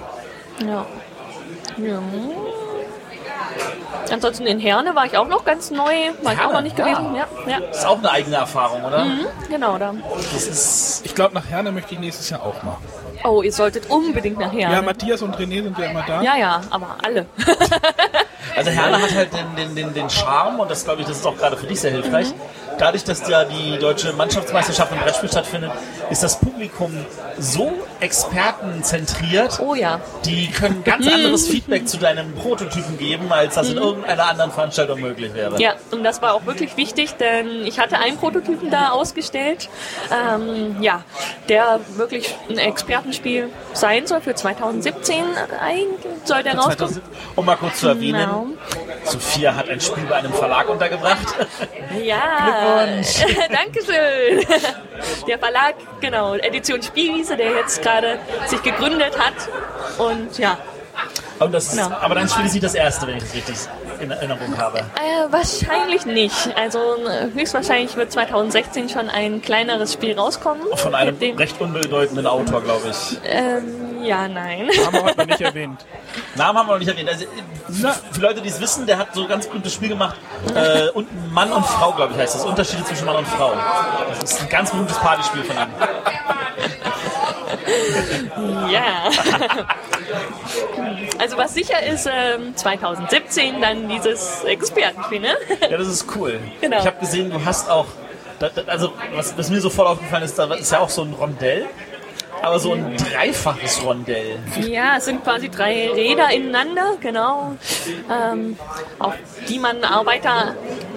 Ja. 0.62 0.84
ja. 1.77 2.00
Ansonsten 4.13 4.46
in 4.46 4.60
Herne 4.60 4.93
war 4.96 5.08
ich 5.08 5.17
auch 5.17 5.27
noch 5.27 5.43
ganz 5.43 5.72
neu, 5.72 5.91
war 6.22 6.34
ich 6.34 6.39
auch 6.39 6.53
noch 6.53 6.62
nicht 6.62 6.77
ja. 6.77 6.86
gewesen. 6.86 7.15
Ja, 7.15 7.27
ja. 7.48 7.58
ist 7.58 7.86
auch 7.86 7.98
eine 7.98 8.12
eigene 8.12 8.36
Erfahrung, 8.36 8.84
oder? 8.84 9.08
Genau, 9.50 9.79
da. 9.79 9.96
Das 10.34 10.48
ist, 10.48 11.01
Ich 11.03 11.15
glaube, 11.15 11.34
nach 11.34 11.50
Herne 11.50 11.72
möchte 11.72 11.96
ich 11.96 12.00
nächstes 12.00 12.29
Jahr 12.29 12.43
auch 12.43 12.62
mal. 12.62 12.77
Oh, 13.24 13.41
ihr 13.41 13.51
solltet 13.51 13.89
unbedingt 13.89 14.38
nach 14.38 14.53
Herne. 14.53 14.75
Ja, 14.75 14.82
Matthias 14.84 15.22
und 15.24 15.36
René 15.36 15.63
sind 15.63 15.77
ja 15.79 15.86
immer 15.86 16.03
da. 16.05 16.22
ja, 16.22 16.36
ja, 16.38 16.62
aber 16.70 16.98
alle. 17.01 17.25
also 18.55 18.70
Herne 18.70 19.01
hat 19.01 19.15
halt 19.15 19.34
den, 19.34 19.55
den, 19.55 19.75
den, 19.75 19.93
den 19.93 20.10
Charme 20.10 20.60
und 20.60 20.70
das 20.70 20.84
glaube 20.84 21.01
ich, 21.01 21.08
das 21.08 21.17
ist 21.17 21.25
auch 21.25 21.38
gerade 21.38 21.58
für 21.58 21.65
dich 21.65 21.79
sehr 21.79 21.91
hilfreich. 21.91 22.27
Dadurch, 22.77 23.03
dass 23.03 23.27
ja 23.29 23.43
die 23.45 23.77
deutsche 23.79 24.13
Mannschaftsmeisterschaft 24.13 24.91
im 24.91 24.99
Brettspiel 24.99 25.29
stattfindet, 25.29 25.71
ist 26.09 26.23
das 26.23 26.39
Publikum 26.39 26.91
so 27.39 27.71
expertenzentriert, 27.99 29.59
Oh 29.59 29.75
ja. 29.75 29.99
die 30.25 30.49
können 30.49 30.83
ganz 30.83 31.05
anderes 31.07 31.47
Feedback 31.47 31.87
zu 31.87 31.97
deinem 31.97 32.33
Prototypen 32.33 32.97
geben, 32.97 33.31
als 33.31 33.55
das 33.55 33.69
in 33.69 33.77
irgendeiner 33.77 34.25
anderen 34.25 34.51
Veranstaltung 34.51 35.01
möglich 35.01 35.33
wäre. 35.33 35.59
Ja, 35.61 35.73
und 35.91 36.03
das 36.03 36.21
war 36.21 36.33
auch 36.33 36.45
wirklich 36.45 36.75
wichtig, 36.77 37.13
denn 37.13 37.65
ich 37.65 37.79
hatte 37.79 37.97
einen 37.99 38.17
Prototypen 38.17 38.69
da 38.69 38.89
ausgestellt, 38.89 39.69
ähm, 40.11 40.77
ja, 40.81 41.03
der 41.49 41.79
wirklich 41.95 42.33
ein 42.49 42.57
Expertenspiel 42.57 43.49
sein 43.73 44.07
soll 44.07 44.21
für 44.21 44.35
2017. 44.35 45.23
Eigentlich 45.61 46.05
soll 46.25 46.43
der 46.43 46.53
rauskommen. 46.55 46.77
2000 46.77 47.03
Um 47.35 47.45
mal 47.45 47.55
kurz 47.57 47.79
zu 47.79 47.87
erwähnen, 47.87 48.19
Genau. 48.19 48.47
Sophia 49.03 49.55
hat 49.55 49.69
ein 49.69 49.79
Spiel 49.81 50.03
bei 50.05 50.15
einem 50.15 50.33
Verlag 50.33 50.69
untergebracht. 50.69 51.35
Ja, 52.03 52.85
Dankeschön. 53.51 54.45
Der 55.27 55.39
Verlag, 55.39 55.75
genau, 56.01 56.35
Edition 56.35 56.81
Spielwiese, 56.81 57.35
der 57.38 57.51
jetzt 57.51 57.81
gerade 57.81 58.19
sich 58.47 58.62
gegründet 58.63 59.17
hat. 59.17 59.33
Und 59.97 60.38
ja, 60.38 60.57
Und 61.39 61.53
das 61.53 61.65
ist, 61.73 61.73
Genau. 61.83 61.95
Aber 62.00 62.15
dein 62.15 62.29
Spiel 62.29 62.45
ist 62.45 62.53
nicht 62.53 62.63
das 62.63 62.75
erste, 62.75 63.07
wenn 63.07 63.17
ich 63.17 63.23
das 63.23 63.33
richtig 63.35 63.55
in 63.99 64.12
Erinnerung 64.12 64.58
habe. 64.58 64.79
äh, 64.79 65.32
wahrscheinlich 65.32 66.06
nicht. 66.06 66.49
Also 66.58 66.79
höchstwahrscheinlich 67.34 67.95
wird 67.95 68.12
2016 68.12 68.89
schon 68.89 69.10
ein 69.10 69.41
kleineres 69.41 69.93
Spiel 69.93 70.17
rauskommen. 70.17 70.63
Von 70.75 70.95
einem 70.95 71.17
dem, 71.19 71.38
recht 71.38 71.60
unbedeutenden 71.62 72.27
Autor, 72.27 72.62
glaube 72.63 72.89
ich. 72.89 73.17
ähm, 73.25 73.92
ja, 74.03 74.27
nein. 74.27 74.69
Haben 74.85 74.93
wir 74.93 75.03
heute 75.03 75.17
noch 75.19 75.25
nicht 75.27 75.41
erwähnt. 75.41 75.85
Namen 76.35 76.59
haben 76.59 76.67
wir 76.67 76.73
noch 76.73 76.79
nicht 76.79 76.89
erwähnt. 76.89 77.09
Also, 77.09 77.25
für 78.11 78.21
Leute, 78.21 78.41
die 78.41 78.49
es 78.49 78.59
wissen, 78.59 78.85
der 78.85 78.97
hat 78.97 79.13
so 79.13 79.23
ein 79.23 79.27
ganz 79.27 79.47
berühmtes 79.47 79.73
Spiel 79.73 79.89
gemacht. 79.89 80.15
Äh, 80.55 80.89
und 80.89 81.31
Mann 81.33 81.51
und 81.51 81.65
Frau, 81.65 81.91
glaube 81.93 82.13
ich, 82.13 82.19
heißt 82.19 82.35
das. 82.35 82.45
Unterschiede 82.45 82.83
zwischen 82.83 83.05
Mann 83.05 83.17
und 83.17 83.27
Frau. 83.27 83.53
Das 84.19 84.33
ist 84.33 84.41
ein 84.41 84.49
ganz 84.49 84.71
berühmtes 84.71 84.97
Partyspiel 84.99 85.43
von 85.43 85.55
ihm. 85.55 85.67
Ja. 88.71 89.09
Also 91.19 91.37
was 91.37 91.53
sicher 91.53 91.81
ist, 91.81 92.07
ähm, 92.11 92.55
2017 92.55 93.61
dann 93.61 93.87
dieses 93.87 94.43
Expertenspiel, 94.43 95.21
ne? 95.21 95.35
Ja, 95.69 95.77
das 95.77 95.87
ist 95.87 96.05
cool. 96.15 96.39
Genau. 96.59 96.79
Ich 96.79 96.85
habe 96.85 96.99
gesehen, 96.99 97.29
du 97.31 97.43
hast 97.45 97.69
auch, 97.69 97.85
da- 98.39 98.49
da- 98.49 98.63
also 98.67 98.91
was, 99.15 99.37
was 99.37 99.49
mir 99.49 99.61
sofort 99.61 99.87
aufgefallen 99.87 100.23
ist, 100.23 100.37
da 100.37 100.53
ist 100.53 100.71
ja 100.71 100.79
auch 100.79 100.89
so 100.89 101.03
ein 101.03 101.13
Rondell, 101.13 101.65
aber 102.43 102.60
so 102.60 102.73
ein 102.73 102.97
dreifaches 102.97 103.84
Rondell. 103.84 104.38
Ja, 104.67 104.97
es 104.97 105.06
sind 105.06 105.23
quasi 105.23 105.49
drei 105.49 105.89
Räder 105.89 106.29
ineinander, 106.32 106.97
genau, 106.99 107.56
ähm, 108.12 108.58
auf 108.99 109.13
die 109.47 109.60
man 109.60 109.84
Arbeiter 109.86 110.53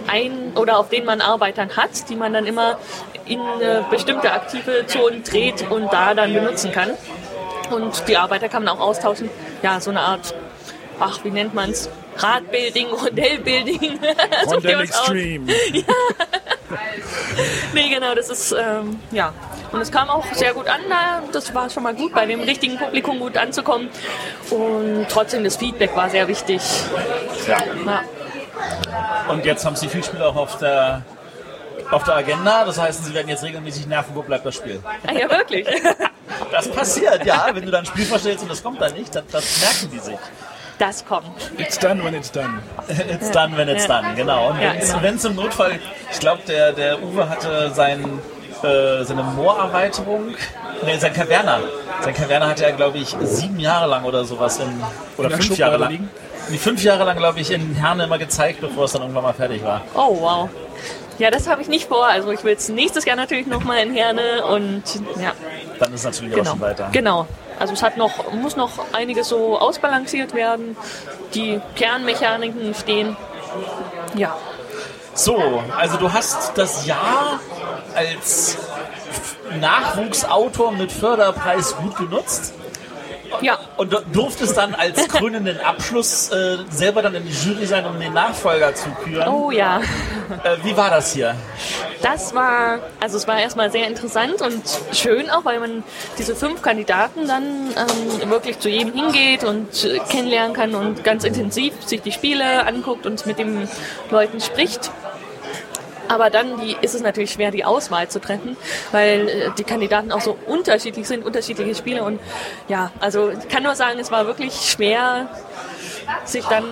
ein 0.08 0.52
oder 0.56 0.78
auf 0.78 0.88
denen 0.88 1.06
man 1.06 1.20
Arbeitern 1.20 1.76
hat, 1.76 2.08
die 2.10 2.16
man 2.16 2.32
dann 2.32 2.46
immer 2.46 2.78
in 3.26 3.40
äh, 3.60 3.82
bestimmte 3.88 4.32
aktive 4.32 4.86
Zonen 4.88 5.22
dreht 5.22 5.70
und 5.70 5.92
da 5.92 6.14
dann 6.14 6.34
benutzen 6.34 6.72
kann. 6.72 6.90
Und 7.70 8.08
die 8.08 8.16
Arbeiter 8.16 8.48
kann 8.48 8.64
man 8.64 8.76
auch 8.76 8.80
austauschen. 8.80 9.30
Ja, 9.62 9.80
so 9.80 9.90
eine 9.90 10.00
Art, 10.00 10.34
ach, 10.98 11.22
wie 11.22 11.30
nennt 11.30 11.54
man 11.54 11.70
es? 11.70 11.88
Radbuilding, 12.16 12.88
Rondellbuilding. 12.88 14.00
Rondell? 14.46 14.80
Extreme. 14.80 15.46
Nee, 17.74 17.90
genau, 17.90 18.14
das 18.14 18.30
ist, 18.30 18.52
ähm, 18.52 18.98
ja. 19.12 19.32
Und 19.76 19.82
es 19.82 19.92
kam 19.92 20.08
auch 20.08 20.24
sehr 20.32 20.54
gut 20.54 20.68
an, 20.68 20.80
da. 20.88 21.22
das 21.32 21.54
war 21.54 21.68
schon 21.68 21.82
mal 21.82 21.92
gut, 21.94 22.14
bei 22.14 22.24
dem 22.24 22.40
richtigen 22.40 22.78
Publikum 22.78 23.18
gut 23.18 23.36
anzukommen. 23.36 23.90
Und 24.48 25.06
trotzdem, 25.10 25.44
das 25.44 25.56
Feedback 25.56 25.94
war 25.94 26.08
sehr 26.08 26.26
wichtig. 26.28 26.62
Ja. 27.46 27.58
Ja. 27.84 28.00
Und 29.28 29.44
jetzt 29.44 29.66
haben 29.66 29.76
sie 29.76 29.86
viel 29.88 30.02
Spiele 30.02 30.24
auch 30.26 30.36
auf 30.36 30.56
der, 30.56 31.02
auf 31.90 32.04
der 32.04 32.16
Agenda. 32.16 32.64
Das 32.64 32.80
heißt, 32.80 33.04
sie 33.04 33.12
werden 33.12 33.28
jetzt 33.28 33.42
regelmäßig 33.44 33.86
nerven, 33.86 34.14
wo 34.14 34.22
bleibt 34.22 34.46
das 34.46 34.54
Spiel. 34.54 34.80
Ah, 35.06 35.12
ja, 35.12 35.30
wirklich. 35.30 35.66
Das 36.50 36.68
passiert, 36.68 37.24
ja. 37.26 37.46
Wenn 37.52 37.64
du 37.64 37.70
dann 37.70 37.80
ein 37.80 37.86
Spiel 37.86 38.04
vorstellst 38.06 38.42
und 38.42 38.50
das 38.50 38.62
kommt 38.62 38.80
dann 38.80 38.92
nicht, 38.94 39.14
das, 39.14 39.24
das 39.30 39.60
merken 39.60 39.90
die 39.92 39.98
sich. 39.98 40.18
Das 40.78 41.04
kommt. 41.04 41.26
It's 41.58 41.78
done 41.78 42.02
when 42.02 42.14
it's 42.14 42.32
done. 42.32 42.60
It's 42.88 43.30
done 43.30 43.56
when 43.56 43.68
it's 43.68 43.86
Ja. 43.86 44.00
done, 44.02 44.14
genau. 44.14 44.50
Und 44.50 44.60
Ja, 44.60 44.72
wenn 45.02 45.16
es 45.16 45.22
genau. 45.22 45.34
im 45.40 45.44
Notfall, 45.46 45.78
ich 46.10 46.18
glaube, 46.18 46.42
der, 46.48 46.72
der 46.72 47.02
Uwe 47.02 47.28
hatte 47.28 47.70
sein, 47.74 48.20
äh, 48.66 49.04
seine 49.04 49.22
Moorerweiterung, 49.22 50.34
nee, 50.84 50.98
sein 50.98 51.12
Kaverna. 51.12 51.60
Sein 52.00 52.14
Kaverna 52.14 52.48
hat 52.48 52.60
er, 52.60 52.72
glaube 52.72 52.98
ich, 52.98 53.16
sieben 53.22 53.58
Jahre 53.58 53.88
lang 53.88 54.04
oder 54.04 54.24
sowas, 54.24 54.58
in, 54.58 54.68
oder 55.16 55.30
fünf 55.30 55.56
Jahre 55.56 55.72
Schublade 55.72 55.76
lang. 55.78 55.90
liegen? 55.90 56.10
Nee, 56.48 56.58
fünf 56.58 56.82
Jahre 56.82 57.04
lang, 57.04 57.16
glaube 57.16 57.40
ich, 57.40 57.50
in 57.50 57.74
Herne 57.74 58.04
immer 58.04 58.18
gezeigt, 58.18 58.60
bevor 58.60 58.84
es 58.84 58.92
dann 58.92 59.02
irgendwann 59.02 59.24
mal 59.24 59.32
fertig 59.32 59.64
war. 59.64 59.82
Oh, 59.94 60.18
wow. 60.20 60.48
Ja, 61.18 61.30
das 61.30 61.48
habe 61.48 61.62
ich 61.62 61.68
nicht 61.68 61.88
vor. 61.88 62.06
Also 62.06 62.30
ich 62.30 62.44
will 62.44 62.54
es 62.54 62.68
nächstes 62.68 63.04
Jahr 63.04 63.16
natürlich 63.16 63.46
nochmal 63.46 63.78
in 63.78 63.94
Herne 63.94 64.44
und 64.44 64.82
ja, 65.20 65.32
Dann 65.78 65.92
ist 65.92 66.00
es 66.00 66.04
natürlich 66.04 66.34
auch 66.34 66.38
genau. 66.38 66.50
schon 66.50 66.60
weiter. 66.60 66.88
Genau. 66.92 67.26
Also 67.58 67.72
es 67.72 67.82
hat 67.82 67.96
noch, 67.96 68.32
muss 68.32 68.54
noch 68.54 68.92
einiges 68.92 69.28
so 69.28 69.58
ausbalanciert 69.58 70.34
werden. 70.34 70.76
Die 71.34 71.60
Kernmechaniken 71.74 72.74
stehen. 72.74 73.16
Ja. 74.14 74.36
So, 75.16 75.62
also 75.76 75.96
du 75.96 76.12
hast 76.12 76.52
das 76.56 76.86
Jahr 76.86 77.40
als 77.94 78.58
Nachwuchsautor 79.58 80.72
mit 80.72 80.92
Förderpreis 80.92 81.74
gut 81.76 81.96
genutzt. 81.96 82.52
Ja, 83.40 83.58
Und 83.76 83.92
du 83.92 84.00
durftest 84.12 84.56
dann 84.56 84.74
als 84.74 85.08
krönenden 85.08 85.60
Abschluss 85.60 86.30
äh, 86.30 86.58
selber 86.70 87.02
dann 87.02 87.14
in 87.14 87.24
die 87.26 87.32
Jury 87.32 87.66
sein, 87.66 87.84
um 87.86 87.98
den 87.98 88.12
Nachfolger 88.12 88.74
zu 88.74 88.88
küren. 88.90 89.28
oh 89.28 89.50
ja. 89.50 89.80
Äh, 90.42 90.56
wie 90.62 90.76
war 90.76 90.90
das 90.90 91.12
hier? 91.12 91.34
Das 92.02 92.34
war, 92.34 92.78
also 93.00 93.16
es 93.16 93.26
war 93.26 93.38
erstmal 93.38 93.70
sehr 93.70 93.86
interessant 93.88 94.42
und 94.42 94.62
schön 94.92 95.30
auch, 95.30 95.44
weil 95.44 95.60
man 95.60 95.82
diese 96.18 96.34
fünf 96.36 96.62
Kandidaten 96.62 97.26
dann 97.26 97.44
ähm, 97.44 98.30
wirklich 98.30 98.58
zu 98.58 98.68
jedem 98.68 98.92
hingeht 98.92 99.44
und 99.44 99.84
äh, 99.84 99.98
kennenlernen 100.10 100.54
kann 100.54 100.74
und 100.74 101.04
ganz 101.04 101.24
intensiv 101.24 101.74
sich 101.84 102.02
die 102.02 102.12
Spiele 102.12 102.66
anguckt 102.66 103.06
und 103.06 103.26
mit 103.26 103.38
den 103.38 103.68
Leuten 104.10 104.40
spricht. 104.40 104.90
Aber 106.08 106.30
dann 106.30 106.60
die, 106.60 106.76
ist 106.80 106.94
es 106.94 107.02
natürlich 107.02 107.32
schwer, 107.32 107.50
die 107.50 107.64
Auswahl 107.64 108.08
zu 108.08 108.20
treffen, 108.20 108.56
weil 108.92 109.28
äh, 109.28 109.50
die 109.58 109.64
Kandidaten 109.64 110.12
auch 110.12 110.20
so 110.20 110.36
unterschiedlich 110.46 111.06
sind, 111.06 111.24
unterschiedliche 111.24 111.74
Spiele. 111.74 112.04
Und 112.04 112.20
ja, 112.68 112.90
also 113.00 113.30
ich 113.30 113.48
kann 113.48 113.62
nur 113.62 113.74
sagen, 113.74 113.98
es 113.98 114.10
war 114.10 114.26
wirklich 114.26 114.54
schwer, 114.54 115.28
sich 116.24 116.44
dann 116.44 116.64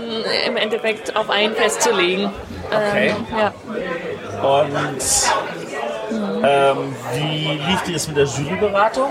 im 0.47 0.57
Endeffekt 0.57 1.17
auf 1.17 1.31
einen 1.31 1.55
festzulegen. 1.55 2.31
Okay. 2.71 3.09
Ähm, 3.09 3.27
ja. 3.39 3.53
Und 4.43 4.77
ähm, 6.45 6.95
wie 7.15 7.61
lief 7.67 7.83
die 7.83 7.93
das 7.93 8.09
mit 8.09 8.17
der 8.17 8.27
Juryberatung? 8.27 9.11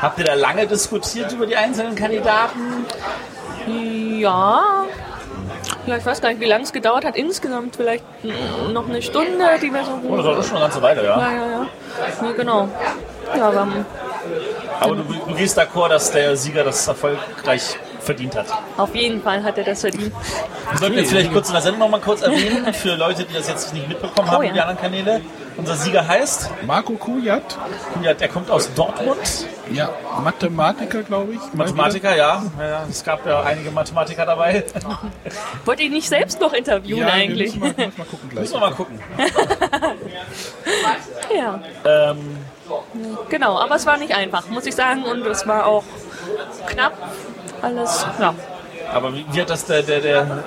Habt 0.00 0.18
ihr 0.18 0.24
da 0.24 0.34
lange 0.34 0.66
diskutiert 0.66 1.32
über 1.32 1.46
die 1.46 1.56
einzelnen 1.56 1.94
Kandidaten? 1.94 2.86
Ja. 3.66 4.84
Ja, 5.88 5.96
ich 5.96 6.04
weiß 6.04 6.20
gar 6.20 6.28
nicht, 6.28 6.40
wie 6.40 6.46
lange 6.46 6.64
es 6.64 6.72
gedauert 6.72 7.04
hat. 7.04 7.16
Insgesamt 7.16 7.76
vielleicht 7.76 8.04
noch 8.72 8.88
eine 8.88 9.00
Stunde, 9.00 9.44
die 9.62 9.72
wir 9.72 9.84
so. 9.84 10.00
Oh, 10.06 10.16
das 10.16 10.26
war 10.26 10.42
schon 10.42 10.56
eine 10.56 10.64
ganze 10.66 10.82
Weile, 10.82 11.04
ja. 11.04 11.18
Ja, 11.18 11.32
ja, 11.32 11.50
ja. 11.50 11.66
Nee, 12.20 12.32
genau. 12.36 12.68
Ja, 13.36 13.52
haben 13.54 13.86
Aber 14.80 14.96
du, 14.96 15.02
du 15.02 15.34
gehst 15.34 15.58
d'accord, 15.58 15.88
dass 15.88 16.10
der 16.10 16.36
Sieger 16.36 16.64
das 16.64 16.86
erfolgreich 16.86 17.78
verdient 18.08 18.34
hat. 18.36 18.46
auf 18.78 18.94
jeden 18.94 19.20
Fall 19.22 19.42
hat 19.42 19.58
er 19.58 19.64
das 19.64 19.82
verdient. 19.82 20.12
Wir 20.70 20.78
sollten 20.78 20.96
jetzt 20.96 21.10
vielleicht 21.10 21.30
kurz 21.32 21.48
in 21.48 21.52
der 21.52 21.60
Sendung 21.62 21.80
noch 21.80 21.90
mal 21.90 22.00
kurz 22.00 22.22
erwähnen, 22.22 22.72
für 22.72 22.94
Leute, 22.94 23.24
die 23.24 23.34
das 23.34 23.48
jetzt 23.48 23.74
nicht 23.74 23.86
mitbekommen 23.86 24.30
haben, 24.30 24.38
Oh, 24.38 24.42
ja. 24.42 24.52
die 24.52 24.60
anderen 24.60 24.80
Kanäle. 24.80 25.20
Unser 25.58 25.74
Sieger 25.74 26.06
heißt, 26.06 26.50
Marco 26.66 26.92
Kujat, 26.94 27.58
ja, 28.02 28.14
der 28.14 28.28
kommt 28.28 28.48
aus 28.48 28.72
Dortmund, 28.74 29.18
ja, 29.72 29.90
Mathematiker, 30.22 31.02
glaube 31.02 31.34
ich. 31.34 31.40
Mathematiker, 31.52 32.16
ja. 32.16 32.42
ja. 32.60 32.86
Es 32.88 33.02
gab 33.04 33.26
ja 33.26 33.42
einige 33.42 33.70
Mathematiker 33.72 34.24
dabei. 34.24 34.64
Wollte 35.64 35.82
ich 35.82 35.90
nicht 35.90 36.08
selbst 36.08 36.40
noch 36.40 36.52
interviewen 36.52 37.00
Ja, 37.00 37.08
eigentlich? 37.08 37.60
Wir 37.60 37.68
müssen 37.68 37.76
mal, 37.76 37.86
müssen 37.86 37.98
mal 37.98 38.04
gucken 38.06 38.28
gleich. 38.30 38.40
Müssen 38.42 38.54
wir 38.54 38.60
mal 38.60 38.72
gucken. 38.72 39.00
ja, 41.36 41.60
Ähm, 41.84 42.36
genau. 43.28 43.58
Aber 43.58 43.74
es 43.74 43.84
war 43.86 43.96
nicht 43.98 44.14
einfach, 44.14 44.48
muss 44.48 44.64
ich 44.66 44.74
sagen. 44.76 45.02
Und 45.04 45.26
es 45.26 45.46
war 45.46 45.66
auch 45.66 45.84
knapp. 46.66 46.92
Alles, 47.62 48.06
ja. 48.20 48.34
aber 48.92 49.12
wie, 49.14 49.24
wie 49.30 49.40
hat 49.40 49.50
das 49.50 49.64
der, 49.64 49.82
der, 49.82 50.00
der 50.00 50.44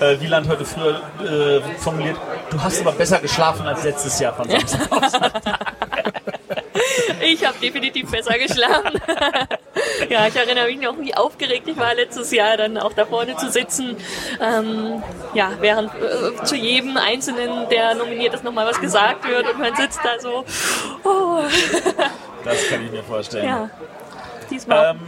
äh, 0.00 0.20
Wieland 0.20 0.48
heute 0.48 0.64
früher 0.64 1.00
äh, 1.20 1.60
formuliert? 1.78 2.16
Du 2.50 2.62
hast 2.62 2.80
aber 2.80 2.92
besser 2.92 3.18
geschlafen 3.18 3.66
als 3.66 3.84
letztes 3.84 4.18
Jahr 4.20 4.34
von 4.34 4.48
Samstag. 4.48 5.32
Ich 7.20 7.44
habe 7.46 7.58
definitiv 7.58 8.10
besser 8.10 8.38
geschlafen. 8.38 9.00
ja, 10.08 10.26
ich 10.26 10.36
erinnere 10.36 10.66
mich 10.66 10.80
noch, 10.80 10.98
wie 10.98 11.14
aufgeregt 11.14 11.66
ich 11.68 11.76
war 11.76 11.94
letztes 11.94 12.30
Jahr, 12.32 12.56
dann 12.56 12.78
auch 12.78 12.92
da 12.92 13.06
vorne 13.06 13.36
zu 13.36 13.50
sitzen. 13.50 13.96
Ähm, 14.40 15.02
ja, 15.34 15.52
während 15.60 15.90
äh, 15.94 16.44
zu 16.44 16.56
jedem 16.56 16.96
Einzelnen, 16.96 17.68
der 17.70 17.94
nominiert 17.94 18.34
ist, 18.34 18.44
nochmal 18.44 18.66
was 18.66 18.80
gesagt 18.80 19.26
wird 19.28 19.48
und 19.48 19.58
man 19.58 19.74
sitzt 19.76 20.00
da 20.02 20.20
so. 20.20 20.44
Oh. 21.04 21.42
Das 22.44 22.68
kann 22.68 22.84
ich 22.84 22.90
mir 22.90 23.02
vorstellen. 23.02 23.46
ja, 23.46 23.70
diesmal. 24.50 24.90
Ähm, 24.90 25.00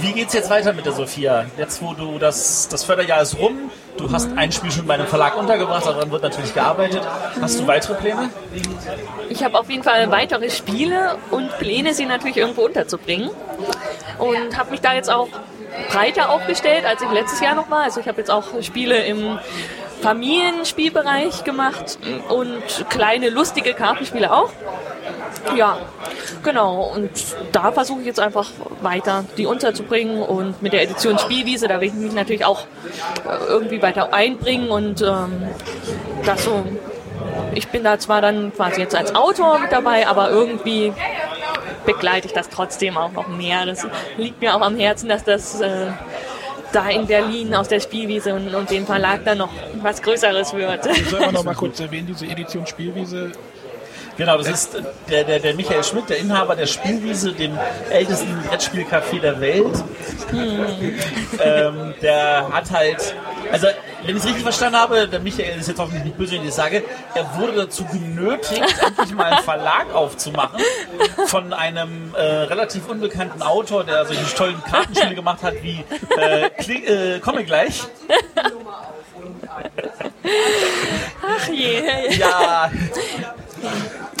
wie 0.00 0.12
geht's 0.12 0.32
jetzt 0.32 0.50
weiter 0.50 0.72
mit 0.72 0.86
der 0.86 0.92
Sophia? 0.92 1.46
Jetzt, 1.56 1.82
wo 1.82 1.94
du 1.94 2.18
das, 2.18 2.68
das 2.68 2.84
Förderjahr 2.84 3.22
ist 3.22 3.38
rum, 3.38 3.70
du 3.96 4.10
hast 4.10 4.28
ein 4.36 4.52
Spiel 4.52 4.70
schon 4.70 4.86
bei 4.86 4.94
einem 4.94 5.06
Verlag 5.06 5.36
untergebracht, 5.36 5.86
daran 5.86 6.10
wird 6.10 6.22
natürlich 6.22 6.54
gearbeitet. 6.54 7.02
Hast 7.40 7.60
du 7.60 7.66
weitere 7.66 7.94
Pläne? 7.94 8.30
Ich 9.28 9.42
habe 9.42 9.58
auf 9.58 9.68
jeden 9.70 9.82
Fall 9.82 10.10
weitere 10.10 10.50
Spiele 10.50 11.16
und 11.30 11.56
Pläne, 11.58 11.94
sie 11.94 12.06
natürlich 12.06 12.36
irgendwo 12.36 12.62
unterzubringen. 12.62 13.30
Und 14.18 14.56
habe 14.56 14.70
mich 14.70 14.80
da 14.80 14.94
jetzt 14.94 15.10
auch 15.10 15.28
breiter 15.90 16.30
aufgestellt, 16.30 16.84
als 16.84 17.02
ich 17.02 17.10
letztes 17.10 17.40
Jahr 17.40 17.54
noch 17.54 17.70
war. 17.70 17.84
Also 17.84 18.00
ich 18.00 18.08
habe 18.08 18.18
jetzt 18.18 18.30
auch 18.30 18.62
Spiele 18.62 19.04
im 19.04 19.38
Familienspielbereich 20.02 21.44
gemacht 21.44 21.98
und 22.28 22.62
kleine 22.90 23.30
lustige 23.30 23.72
Kartenspiele 23.72 24.32
auch. 24.32 24.50
Ja, 25.56 25.78
genau. 26.42 26.92
Und 26.94 27.10
da 27.52 27.72
versuche 27.72 28.00
ich 28.00 28.06
jetzt 28.06 28.20
einfach 28.20 28.50
weiter 28.80 29.24
die 29.36 29.46
unterzubringen 29.46 30.22
und 30.22 30.60
mit 30.62 30.72
der 30.72 30.82
Edition 30.82 31.18
Spielwiese, 31.18 31.68
da 31.68 31.80
will 31.80 31.88
ich 31.88 31.94
mich 31.94 32.12
natürlich 32.12 32.44
auch 32.44 32.62
äh, 33.26 33.44
irgendwie 33.48 33.80
weiter 33.80 34.12
einbringen 34.12 34.70
und 34.70 35.02
ähm, 35.02 35.48
das 36.24 36.44
so 36.44 36.64
ich 37.54 37.68
bin 37.68 37.84
da 37.84 37.98
zwar 37.98 38.20
dann 38.20 38.52
quasi 38.54 38.80
jetzt 38.80 38.94
als 38.94 39.14
Autor 39.14 39.58
mit 39.58 39.72
dabei, 39.72 40.06
aber 40.06 40.30
irgendwie 40.30 40.92
begleite 41.84 42.26
ich 42.26 42.32
das 42.32 42.48
trotzdem 42.48 42.96
auch 42.96 43.12
noch 43.12 43.28
mehr. 43.28 43.66
Das 43.66 43.86
liegt 44.16 44.40
mir 44.40 44.54
auch 44.54 44.60
am 44.60 44.76
Herzen, 44.76 45.08
dass 45.08 45.24
das 45.24 45.60
äh, 45.60 45.88
da 46.72 46.88
in 46.88 47.06
Berlin 47.06 47.54
aus 47.54 47.68
der 47.68 47.80
Spielwiese 47.80 48.34
und, 48.34 48.54
und 48.54 48.70
dem 48.70 48.86
Verlag 48.86 49.24
dann 49.24 49.38
noch 49.38 49.50
was 49.80 50.02
Größeres 50.02 50.52
wird. 50.54 50.84
Sollen 50.84 51.22
wir 51.22 51.32
noch 51.32 51.44
mal 51.44 51.54
kurz 51.54 51.80
erwähnen, 51.80 52.06
diese 52.08 52.26
Edition 52.26 52.66
Spielwiese. 52.66 53.32
Genau, 54.16 54.36
das 54.36 54.48
ist 54.48 54.82
der, 55.08 55.24
der, 55.24 55.38
der 55.38 55.54
Michael 55.54 55.82
Schmidt, 55.82 56.10
der 56.10 56.18
Inhaber 56.18 56.54
der 56.54 56.66
Spielwiese, 56.66 57.32
dem 57.32 57.58
ältesten 57.90 58.38
Brettspielcafé 58.50 59.20
der 59.20 59.40
Welt. 59.40 59.84
ähm, 61.42 61.94
der 62.02 62.48
hat 62.52 62.70
halt, 62.70 63.14
also 63.50 63.68
wenn 64.04 64.16
ich 64.16 64.22
es 64.22 64.26
richtig 64.26 64.42
verstanden 64.42 64.78
habe, 64.78 65.08
der 65.08 65.20
Michael 65.20 65.58
ist 65.58 65.68
jetzt 65.68 65.78
hoffentlich 65.78 66.04
nicht 66.04 66.16
böse, 66.16 66.32
wenn 66.32 66.40
ich 66.42 66.48
das 66.48 66.56
sage, 66.56 66.82
er 67.14 67.36
wurde 67.36 67.52
dazu 67.52 67.84
genötigt, 67.84 68.74
endlich 68.86 69.12
mal 69.14 69.32
einen 69.32 69.44
Verlag 69.44 69.94
aufzumachen 69.94 70.60
von 71.26 71.52
einem 71.52 72.14
äh, 72.14 72.22
relativ 72.22 72.88
unbekannten 72.88 73.42
Autor, 73.42 73.84
der 73.84 74.04
solche 74.06 74.24
tollen 74.34 74.62
Kartenspiele 74.64 75.14
gemacht 75.14 75.42
hat 75.42 75.54
wie 75.62 75.84
äh, 76.16 76.50
Kling, 76.50 76.84
äh, 76.84 77.20
Komme 77.20 77.44
gleich. 77.44 77.82
Ach 81.26 81.48
je. 81.48 82.16
Ja, 82.16 82.70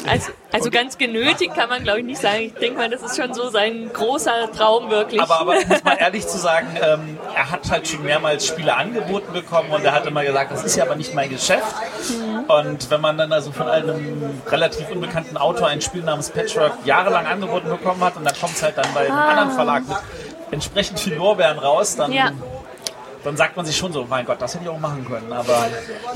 Also, 0.06 0.32
also 0.52 0.70
ganz 0.70 0.98
genötigt 0.98 1.54
kann 1.54 1.68
man 1.68 1.82
glaube 1.82 2.00
ich 2.00 2.04
nicht 2.04 2.20
sagen. 2.20 2.40
Ich 2.40 2.54
denke 2.54 2.78
mal, 2.78 2.88
das 2.90 3.02
ist 3.02 3.16
schon 3.16 3.34
so 3.34 3.48
sein 3.48 3.90
großer 3.92 4.52
Traum 4.52 4.90
wirklich. 4.90 5.20
Aber, 5.20 5.40
aber 5.40 5.54
muss 5.54 5.84
man 5.84 5.98
ehrlich 5.98 6.26
zu 6.26 6.38
sagen, 6.38 6.68
ähm, 6.80 7.18
er 7.34 7.50
hat 7.50 7.70
halt 7.70 7.88
schon 7.88 8.02
mehrmals 8.02 8.46
Spiele 8.46 8.76
angeboten 8.76 9.32
bekommen 9.32 9.70
und 9.70 9.84
er 9.84 9.92
hat 9.92 10.06
immer 10.06 10.24
gesagt, 10.24 10.52
das 10.52 10.64
ist 10.64 10.76
ja 10.76 10.84
aber 10.84 10.96
nicht 10.96 11.14
mein 11.14 11.30
Geschäft. 11.30 11.74
Und 12.48 12.90
wenn 12.90 13.00
man 13.00 13.16
dann 13.18 13.32
also 13.32 13.52
von 13.52 13.68
einem 13.68 14.40
relativ 14.48 14.90
unbekannten 14.90 15.36
Autor 15.36 15.68
ein 15.68 15.80
Spiel 15.80 16.02
namens 16.02 16.30
Patchwork 16.30 16.72
jahrelang 16.84 17.26
angeboten 17.26 17.68
bekommen 17.68 18.02
hat 18.02 18.16
und 18.16 18.24
dann 18.24 18.34
kommt 18.38 18.54
es 18.54 18.62
halt 18.62 18.76
dann 18.76 18.86
bei 18.94 19.06
einem 19.06 19.12
anderen 19.12 19.50
Verlag 19.52 19.82
mit 19.88 19.96
entsprechend 20.50 21.00
viel 21.00 21.14
Lorbeeren 21.14 21.58
raus, 21.58 21.96
dann, 21.96 22.12
Ja. 22.12 22.30
Dann 23.24 23.36
sagt 23.36 23.56
man 23.56 23.64
sich 23.66 23.76
schon 23.76 23.92
so, 23.92 24.04
mein 24.08 24.24
Gott, 24.24 24.40
das 24.40 24.54
hätte 24.54 24.64
ich 24.64 24.70
auch 24.70 24.78
machen 24.78 25.06
können. 25.08 25.32
Aber 25.32 25.66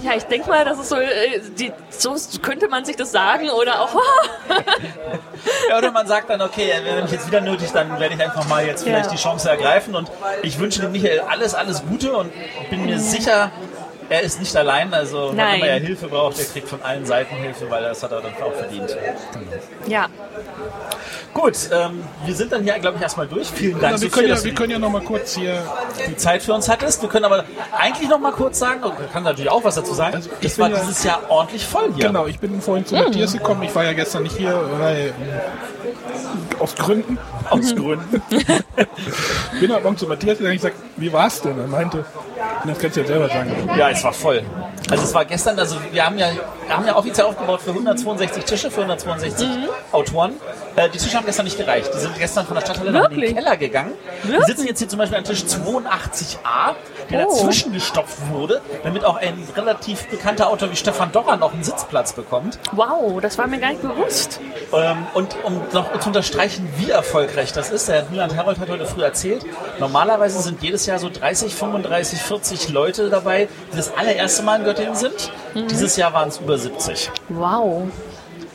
ja, 0.02 0.14
ich 0.16 0.24
denke 0.24 0.48
mal, 0.48 0.64
das 0.64 0.78
ist 0.78 0.88
so, 0.88 0.96
äh, 0.96 1.40
die, 1.58 1.72
so 1.90 2.14
könnte 2.42 2.68
man 2.68 2.84
sich 2.84 2.96
das 2.96 3.12
sagen 3.12 3.48
oder 3.50 3.80
auch, 3.80 3.94
Ja, 5.68 5.78
oder 5.78 5.90
man 5.92 6.06
sagt 6.06 6.30
dann, 6.30 6.42
okay, 6.42 6.72
wenn 6.84 7.04
ich 7.04 7.12
jetzt 7.12 7.26
wieder 7.26 7.40
nötig, 7.40 7.70
dann 7.72 7.98
werde 8.00 8.14
ich 8.14 8.22
einfach 8.22 8.46
mal 8.48 8.64
jetzt 8.66 8.82
vielleicht 8.84 9.06
Ja. 9.06 9.12
die 9.12 9.18
Chance 9.22 9.48
ergreifen. 9.48 9.94
Und 9.94 10.10
ich 10.42 10.58
wünsche 10.58 10.80
dem 10.80 10.92
Michael 10.92 11.20
alles, 11.20 11.54
alles 11.54 11.82
Gute 11.86 12.16
und 12.16 12.32
bin 12.70 12.84
mir 12.84 12.98
sicher, 12.98 13.50
er 14.08 14.20
ist 14.22 14.40
nicht 14.40 14.56
allein. 14.56 14.92
Also 14.94 15.32
wenn 15.34 15.38
er 15.62 15.78
Hilfe 15.80 16.08
braucht, 16.08 16.38
der 16.38 16.44
kriegt 16.46 16.68
von 16.68 16.82
allen 16.82 17.04
Seiten 17.06 17.34
Hilfe, 17.36 17.68
weil 17.70 17.82
das 17.82 18.02
hat 18.02 18.12
er 18.12 18.20
dann 18.22 18.32
auch 18.42 18.52
verdient. 18.52 18.96
ja, 19.86 20.06
Gut, 21.34 21.54
ähm, 21.70 22.02
wir 22.24 22.34
sind 22.34 22.50
dann 22.50 22.62
hier, 22.62 22.78
glaube 22.78 22.96
ich, 22.96 23.02
erstmal 23.02 23.26
durch. 23.26 23.48
Vielen 23.50 23.78
Dank, 23.78 23.92
Also 23.92 24.04
wir, 24.04 24.10
Sophia, 24.10 24.22
können 24.22 24.36
ja, 24.38 24.44
wir 24.44 24.54
können 24.54 24.70
ja 24.72 24.78
noch 24.78 24.90
mal 24.90 25.02
kurz 25.02 25.34
hier. 25.34 25.62
die 26.08 26.16
Zeit 26.16 26.42
für 26.42 26.54
uns 26.54 26.66
hattest. 26.66 27.02
Wir 27.02 27.10
können 27.10 27.26
aber 27.26 27.44
eigentlich 27.78 28.08
noch 28.08 28.18
mal 28.18 28.32
kurz 28.32 28.58
sagen, 28.58 28.82
und 28.82 28.94
kann 29.12 29.22
natürlich 29.22 29.50
auch 29.50 29.62
was 29.62 29.74
dazu 29.74 29.92
sagen, 29.92 30.14
Also 30.16 30.30
ich 30.40 30.52
es 30.52 30.58
war 30.58 30.68
bin 30.68 30.76
ja- 30.78 30.82
dieses 30.82 31.04
Jahr 31.04 31.20
ordentlich 31.28 31.66
voll 31.66 31.92
hier. 31.94 32.06
Genau, 32.06 32.26
ich 32.26 32.38
bin 32.38 32.58
vorhin 32.62 32.86
zu 32.86 32.94
Matthias 32.94 33.34
gekommen. 33.34 33.62
Ich 33.64 33.74
war 33.74 33.84
ja 33.84 33.92
gestern 33.92 34.22
nicht 34.22 34.36
hier, 34.38 34.58
weil 34.78 35.08
ähm, 35.08 36.58
aus 36.58 36.74
Gründen. 36.74 37.18
Aus 37.50 37.74
Gründen. 37.74 38.22
Bin 39.60 39.72
heute 39.72 39.82
Morgen 39.82 39.96
zu 39.98 40.06
Matthias 40.06 40.38
gegangen. 40.38 40.56
Ich 40.56 40.62
sag, 40.62 40.72
wie 40.96 41.12
war's 41.12 41.40
denn? 41.42 41.58
Er 41.58 41.66
meinte, 41.66 42.04
das 42.68 42.78
kannst 42.78 42.96
du 42.96 43.00
ja 43.00 43.06
selber 43.06 43.28
sagen. 43.28 43.50
Ja, 43.76 43.90
es 43.90 44.02
war 44.04 44.12
voll. 44.12 44.42
Also 44.90 45.04
es 45.04 45.14
war 45.14 45.24
gestern, 45.24 45.58
also 45.58 45.76
wir 45.90 46.04
haben 46.06 46.16
ja, 46.18 46.28
wir 46.66 46.76
haben 46.76 46.86
ja 46.86 46.96
offiziell 46.96 47.26
aufgebaut 47.26 47.60
für 47.62 47.70
162 47.70 48.44
Tische, 48.44 48.70
für 48.70 48.82
162 48.82 49.48
Mhm. 49.48 49.64
Autoren. 49.92 50.32
Äh, 50.76 50.88
die 50.90 50.98
Tische 50.98 51.16
haben 51.16 51.26
gestern 51.26 51.44
nicht 51.44 51.56
gereicht. 51.58 51.90
Die 51.94 51.98
sind 51.98 52.16
gestern 52.18 52.46
von 52.46 52.54
der 52.54 52.60
Stadthalle 52.62 52.88
in 52.90 52.94
den 52.94 53.02
Wirklich? 53.02 53.34
Keller 53.34 53.56
gegangen. 53.56 53.92
Wir 54.22 54.32
Wirklich? 54.32 54.46
sitzen 54.56 54.66
jetzt 54.68 54.78
hier 54.78 54.88
zum 54.88 54.98
Beispiel 54.98 55.18
an 55.18 55.24
Tisch 55.24 55.42
82a, 55.44 56.74
der 57.10 57.26
Oh. 57.26 57.30
dazwischen 57.30 57.72
gestopft 57.72 58.18
wurde, 58.30 58.60
damit 58.82 59.04
auch 59.04 59.16
ein 59.16 59.46
relativ 59.56 60.06
bekannter 60.08 60.48
Autor 60.50 60.70
wie 60.70 60.76
Stefan 60.76 61.12
Dorrer 61.12 61.36
noch 61.36 61.52
einen 61.52 61.64
Sitzplatz 61.64 62.12
bekommt. 62.12 62.58
wow, 62.72 63.20
das 63.20 63.38
war 63.38 63.46
mir 63.46 63.58
gar 63.58 63.70
nicht 63.70 63.82
bewusst. 63.82 64.40
Ähm, 64.72 65.06
und 65.14 65.36
um 65.44 65.60
noch 65.72 65.98
zu 66.00 66.08
unterstreichen, 66.08 66.68
wie 66.76 66.90
erfolgreich 66.90 67.52
das 67.52 67.70
ist, 67.70 67.88
der 67.88 68.10
Wieland 68.10 68.34
Herold 68.34 68.58
hat 68.58 68.68
heute 68.68 68.86
früh 68.86 69.02
erzählt, 69.02 69.44
normalerweise 69.78 70.40
sind 70.40 70.62
jedes 70.62 70.86
Jahr 70.86 70.98
so 70.98 71.08
30, 71.10 71.54
35, 71.54 72.20
40 72.20 72.68
Leute 72.70 73.10
dabei, 73.10 73.48
die 73.72 73.76
das 73.76 73.92
allererste 73.96 74.42
Mal 74.42 74.58
in 74.60 74.64
Göttingen 74.64 74.94
sind. 74.94 75.30
Dieses 75.70 75.96
Jahr 75.96 76.12
waren 76.12 76.28
es 76.28 76.38
über 76.38 76.58
70. 76.58 77.10
Wow. 77.28 77.84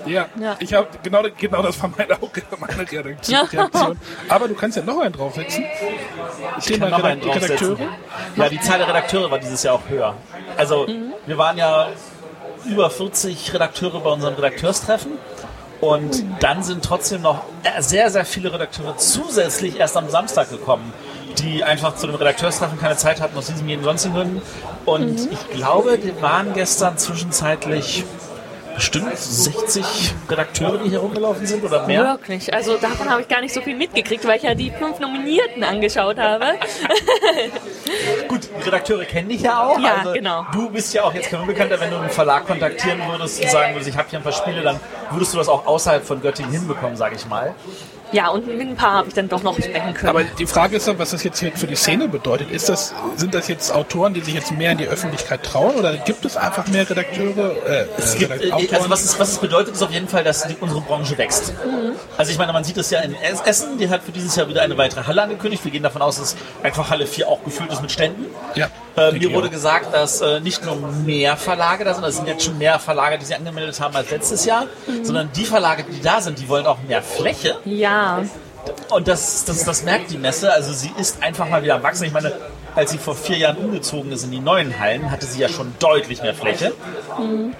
Ja, 0.06 0.26
Ja. 0.40 0.56
ich 0.60 0.74
habe 0.74 0.88
genau, 1.04 1.22
genau 1.38 1.62
das 1.62 1.82
war 1.82 1.92
meine, 1.98 2.14
auch 2.16 2.30
meine 2.60 2.92
Reaktion. 2.92 3.48
Ja. 3.52 3.70
Aber 4.30 4.48
du 4.48 4.54
kannst 4.56 4.78
ja 4.78 4.84
noch 4.84 5.00
einen 5.00 5.14
draufsetzen. 5.14 5.64
Ich 6.60 6.80
kann 6.80 6.90
noch 6.90 7.04
einen 7.04 7.22
draufsetzen. 7.22 7.52
Redakteure. 7.76 7.88
Ja, 8.36 8.50
die 8.50 8.60
Zahl 8.62 8.78
der 8.80 8.88
Redakteure 8.88 9.30
war 9.32 9.40
dieses 9.40 9.64
Jahr 9.64 9.76
auch 9.76 9.90
höher. 9.90 10.16
Also 10.58 10.88
wir 11.26 11.38
waren 11.38 11.58
ja 11.58 11.88
über 12.66 12.90
40 12.90 13.54
Redakteure 13.54 14.00
bei 14.02 14.10
unserem 14.12 14.36
Redakteurstreffen. 14.36 15.14
Und 15.82 16.24
dann 16.40 16.62
sind 16.62 16.86
trotzdem 16.86 17.24
noch 17.24 17.44
sehr, 17.80 18.12
sehr 18.12 18.24
viele 18.24 18.54
Redakteure 18.54 18.98
zusätzlich 18.98 19.80
erst 19.80 19.98
am 19.98 20.10
Samstag 20.10 20.52
gekommen, 20.52 20.94
die 21.40 21.64
einfach 21.64 21.96
zu 21.96 22.06
dem 22.06 22.16
Redakteurstreffen 22.18 22.80
keine 22.80 22.98
Zeit 22.98 23.20
hatten 23.20 23.36
aus 23.36 23.48
diesem 23.48 23.68
jeden 23.68 23.84
sonstigen 23.84 24.14
Gründen. 24.14 24.42
Und 24.86 25.20
Mhm. 25.26 25.30
ich 25.32 25.50
glaube, 25.58 25.98
die 25.98 26.22
waren 26.22 26.54
gestern 26.54 27.00
zwischenzeitlich 27.00 28.04
bestimmt 28.76 29.18
60 29.18 30.14
Redakteure, 30.30 30.78
die 30.80 30.90
hier 30.90 31.00
rumgelaufen 31.00 31.46
sind 31.46 31.64
oder 31.64 31.86
mehr. 31.88 32.04
Wirklich. 32.04 32.54
Also 32.54 32.78
davon 32.78 33.10
habe 33.10 33.22
ich 33.22 33.28
gar 33.28 33.42
nicht 33.42 33.54
so 33.54 33.62
viel 33.62 33.76
mitgekriegt, 33.76 34.26
weil 34.28 34.38
ich 34.38 34.44
ja 34.44 34.56
die 34.56 34.72
fünf 34.72 35.00
Nominierten 35.00 35.64
angeschaut 35.64 36.18
habe. 36.18 36.46
Gut, 38.28 38.50
Redakteure 38.66 39.06
kennen 39.06 39.30
dich 39.30 39.42
ja 39.42 39.64
auch. 39.64 39.80
Ja, 39.80 39.96
also 39.96 40.14
genau. 40.14 40.46
Du 40.52 40.70
bist 40.70 40.94
ja 40.94 41.04
auch 41.04 41.14
jetzt 41.14 41.30
kein 41.30 41.42
Unbekannter, 41.42 41.80
wenn 41.80 41.90
du 41.90 41.98
einen 41.98 42.10
Verlag 42.10 42.48
kontaktieren 42.48 43.02
würdest 43.10 43.42
und 43.42 43.50
sagen 43.50 43.74
würdest, 43.74 43.90
ich 43.90 43.98
habe 43.98 44.10
hier 44.10 44.20
ein 44.20 44.24
paar 44.24 44.32
Spiele, 44.32 44.62
dann 44.62 44.80
würdest 45.12 45.34
du 45.34 45.38
das 45.38 45.50
auch 45.50 45.66
außerhalb 45.66 46.04
von 46.04 46.22
Göttingen 46.22 46.52
hinbekommen, 46.52 46.96
sage 46.96 47.16
ich 47.16 47.26
mal. 47.28 47.54
Ja, 48.12 48.30
und 48.30 48.46
mit 48.48 48.60
ein 48.62 48.76
paar 48.76 48.94
habe 48.94 49.08
ich 49.08 49.14
dann 49.14 49.30
doch 49.30 49.42
noch 49.44 49.56
sprechen 49.58 49.94
können. 49.94 50.10
Aber 50.10 50.24
die 50.24 50.46
Frage 50.46 50.76
ist 50.78 50.88
dann, 50.88 51.00
was 51.00 51.12
das 51.12 51.24
jetzt 51.24 51.40
hier 51.40 51.52
für 51.54 51.68
die 51.68 51.76
Szene 51.76 52.08
bedeutet. 52.08 52.52
Ist 52.52 52.68
das, 52.70 52.94
sind 53.16 53.34
das 53.34 53.48
jetzt 53.48 53.72
Autoren, 53.74 54.14
die 54.14 54.22
sich 54.22 54.34
jetzt 54.34 54.52
mehr 54.52 54.74
in 54.74 54.78
die 54.78 54.88
Öffentlichkeit 54.88 55.44
trauen 55.44 55.76
oder 55.76 55.96
gibt 55.98 56.26
es 56.26 56.36
einfach 56.38 56.68
mehr 56.68 56.90
Redakteure? 56.90 57.56
Äh, 57.66 57.86
Es 57.98 58.16
äh, 58.16 58.20
gibt, 58.20 58.44
äh, 58.44 58.52
Autoren? 58.52 58.76
also 58.76 58.90
was 58.90 59.04
es, 59.06 59.20
was 59.20 59.30
es 59.34 59.38
bedeutet, 59.38 59.74
ist 59.76 59.82
auf 59.82 59.92
jeden 59.92 60.08
Fall, 60.10 60.24
dass 60.24 60.46
die, 60.48 60.56
unsere 60.60 60.82
Branche 60.82 61.18
wächst. 61.18 61.54
Also 62.18 62.32
ich 62.32 62.38
meine, 62.38 62.52
man 62.54 62.64
sieht 62.64 62.78
es 62.78 62.90
ja 62.90 63.00
in 63.02 63.16
Es- 63.16 63.42
Essen, 63.42 63.78
die 63.78 63.90
hat 63.90 64.04
für 64.04 64.12
dieses 64.12 64.36
Jahr 64.36 64.48
wieder 64.50 64.62
eine 64.62 64.78
weitere 64.78 65.04
Halle 65.06 65.22
angekündigt. 65.24 65.64
Wir 65.64 65.72
gehen 65.72 65.84
davon 65.84 66.02
aus, 66.02 66.18
dass 66.18 66.36
einfach 66.64 66.90
Halle 66.90 67.08
4 67.08 67.28
auch 67.28 67.44
gefüllt 67.44 67.72
ist 67.72 67.82
mit 67.82 67.92
Ständen. 67.92 68.26
ja, 68.56 68.68
Äh, 68.98 69.12
mir 69.14 69.32
wurde 69.34 69.50
gesagt, 69.50 69.94
dass 69.94 70.22
äh, 70.22 70.40
nicht 70.42 70.66
nur 70.66 70.76
mehr 71.06 71.38
Verlage 71.38 71.84
da 71.86 71.94
sind, 71.94 72.04
es 72.04 72.18
sind 72.18 72.28
jetzt 72.28 72.44
schon 72.44 72.58
mehr 72.58 72.78
Verlage, 72.80 73.18
die 73.18 73.26
sich 73.26 73.36
angemeldet 73.36 73.80
haben 73.80 73.96
als 73.96 74.12
letztes 74.12 74.46
Jahr, 74.46 74.66
sondern 75.04 75.30
die 75.36 75.46
Verlage, 75.46 75.84
die 75.84 76.02
da 76.02 76.20
sind, 76.22 76.40
die 76.40 76.50
wollen 76.50 76.66
auch 76.66 76.78
mehr 76.88 77.02
Fläche. 77.02 77.58
ja, 77.66 78.22
Und 78.90 79.08
das, 79.08 79.46
das, 79.46 79.64
das 79.64 79.84
merkt 79.84 80.12
die 80.12 80.18
Messe. 80.18 80.52
Also 80.54 80.74
sie 80.74 80.92
ist 81.00 81.24
einfach 81.24 81.48
mal 81.50 81.64
wieder 81.64 81.76
am 81.76 81.84
Wachsen. 81.84 82.04
Ich 82.06 82.12
meine, 82.12 82.32
als 82.76 82.92
sie 82.92 82.98
vor 82.98 83.16
vier 83.16 83.38
Jahren 83.38 83.58
umgezogen 83.58 84.12
ist 84.12 84.24
in 84.24 84.32
die 84.32 84.40
neuen 84.40 84.80
Hallen, 84.80 85.10
hatte 85.12 85.26
sie 85.26 85.40
ja 85.42 85.50
schon 85.50 85.74
deutlich 85.80 86.22
mehr 86.22 86.34
Fläche. 86.34 86.72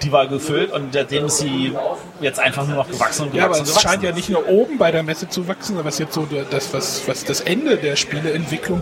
Die 0.02 0.12
war 0.12 0.28
gefüllt 0.28 0.72
und 0.72 0.94
seitdem 0.94 1.26
ist 1.26 1.40
sie 1.40 1.74
jetzt 2.22 2.40
einfach 2.40 2.66
nur 2.68 2.76
noch 2.78 2.88
gewachsen 2.90 3.24
und 3.24 3.32
gewachsen 3.34 3.38
Ja, 3.38 3.46
aber 3.46 3.56
es 3.56 3.70
gewachsen. 3.70 3.90
scheint 3.90 4.04
ja 4.04 4.12
nicht 4.14 4.30
nur 4.30 4.48
oben 4.48 4.78
bei 4.78 4.92
der 4.92 5.04
Messe 5.04 5.28
zu 5.28 5.48
wachsen, 5.48 5.76
aber 5.76 5.86
was 5.86 5.98
jetzt 6.00 6.14
so 6.14 6.28
das, 6.50 6.74
was, 6.74 7.02
was 7.08 7.26
das 7.26 7.42
Ende 7.42 7.78
der 7.78 7.96
Spieleentwicklung 7.98 8.82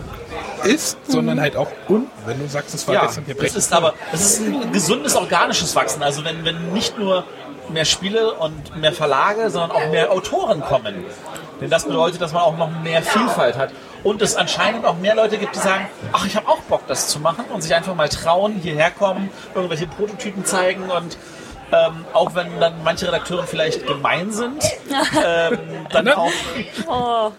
ist, 0.64 0.98
sondern 1.08 1.40
halt 1.40 1.56
auch 1.56 1.68
unten. 1.88 2.10
Wenn 2.26 2.38
du 2.38 2.48
sagst, 2.48 2.74
es 2.74 2.86
war 2.86 2.94
ja, 2.94 3.06
gestern 3.06 3.24
hier 3.24 3.36
es 3.42 3.56
ist 3.56 3.72
aber 3.72 3.94
es 4.12 4.20
ist 4.20 4.40
ein 4.40 4.72
gesundes 4.72 5.16
organisches 5.16 5.74
Wachsen. 5.74 6.02
Also 6.02 6.24
wenn, 6.24 6.44
wenn 6.44 6.72
nicht 6.72 6.98
nur 6.98 7.24
mehr 7.70 7.84
Spiele 7.84 8.34
und 8.34 8.76
mehr 8.76 8.92
Verlage, 8.92 9.50
sondern 9.50 9.70
auch 9.72 9.90
mehr 9.90 10.10
Autoren 10.10 10.60
kommen. 10.60 11.04
Denn 11.60 11.70
das 11.70 11.84
bedeutet, 11.84 12.20
dass 12.20 12.32
man 12.32 12.42
auch 12.42 12.56
noch 12.56 12.70
mehr 12.82 13.02
Vielfalt 13.02 13.56
hat. 13.56 13.70
Und 14.02 14.22
es 14.22 14.34
anscheinend 14.34 14.86
auch 14.86 14.96
mehr 14.96 15.14
Leute 15.14 15.36
gibt, 15.36 15.54
die 15.54 15.60
sagen, 15.60 15.86
ach, 16.12 16.24
ich 16.24 16.34
habe 16.34 16.48
auch 16.48 16.60
Bock, 16.62 16.86
das 16.88 17.08
zu 17.08 17.20
machen 17.20 17.44
und 17.52 17.60
sich 17.60 17.74
einfach 17.74 17.94
mal 17.94 18.08
trauen, 18.08 18.54
hierher 18.54 18.90
kommen, 18.90 19.28
irgendwelche 19.54 19.86
Prototypen 19.86 20.44
zeigen 20.44 20.90
und 20.90 21.18
ähm, 21.72 22.04
auch 22.12 22.34
wenn 22.34 22.58
dann 22.60 22.74
manche 22.84 23.06
Redakteure 23.06 23.44
vielleicht 23.46 23.86
gemein 23.86 24.30
sind, 24.32 24.62
ähm, 25.24 25.58
dann 25.90 26.04
Ne? 26.04 26.16
auch 26.18 26.30
oh. 26.88 27.32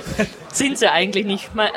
sind 0.52 0.78
sie 0.78 0.88
eigentlich 0.90 1.26
nicht. 1.26 1.54
Mal 1.54 1.70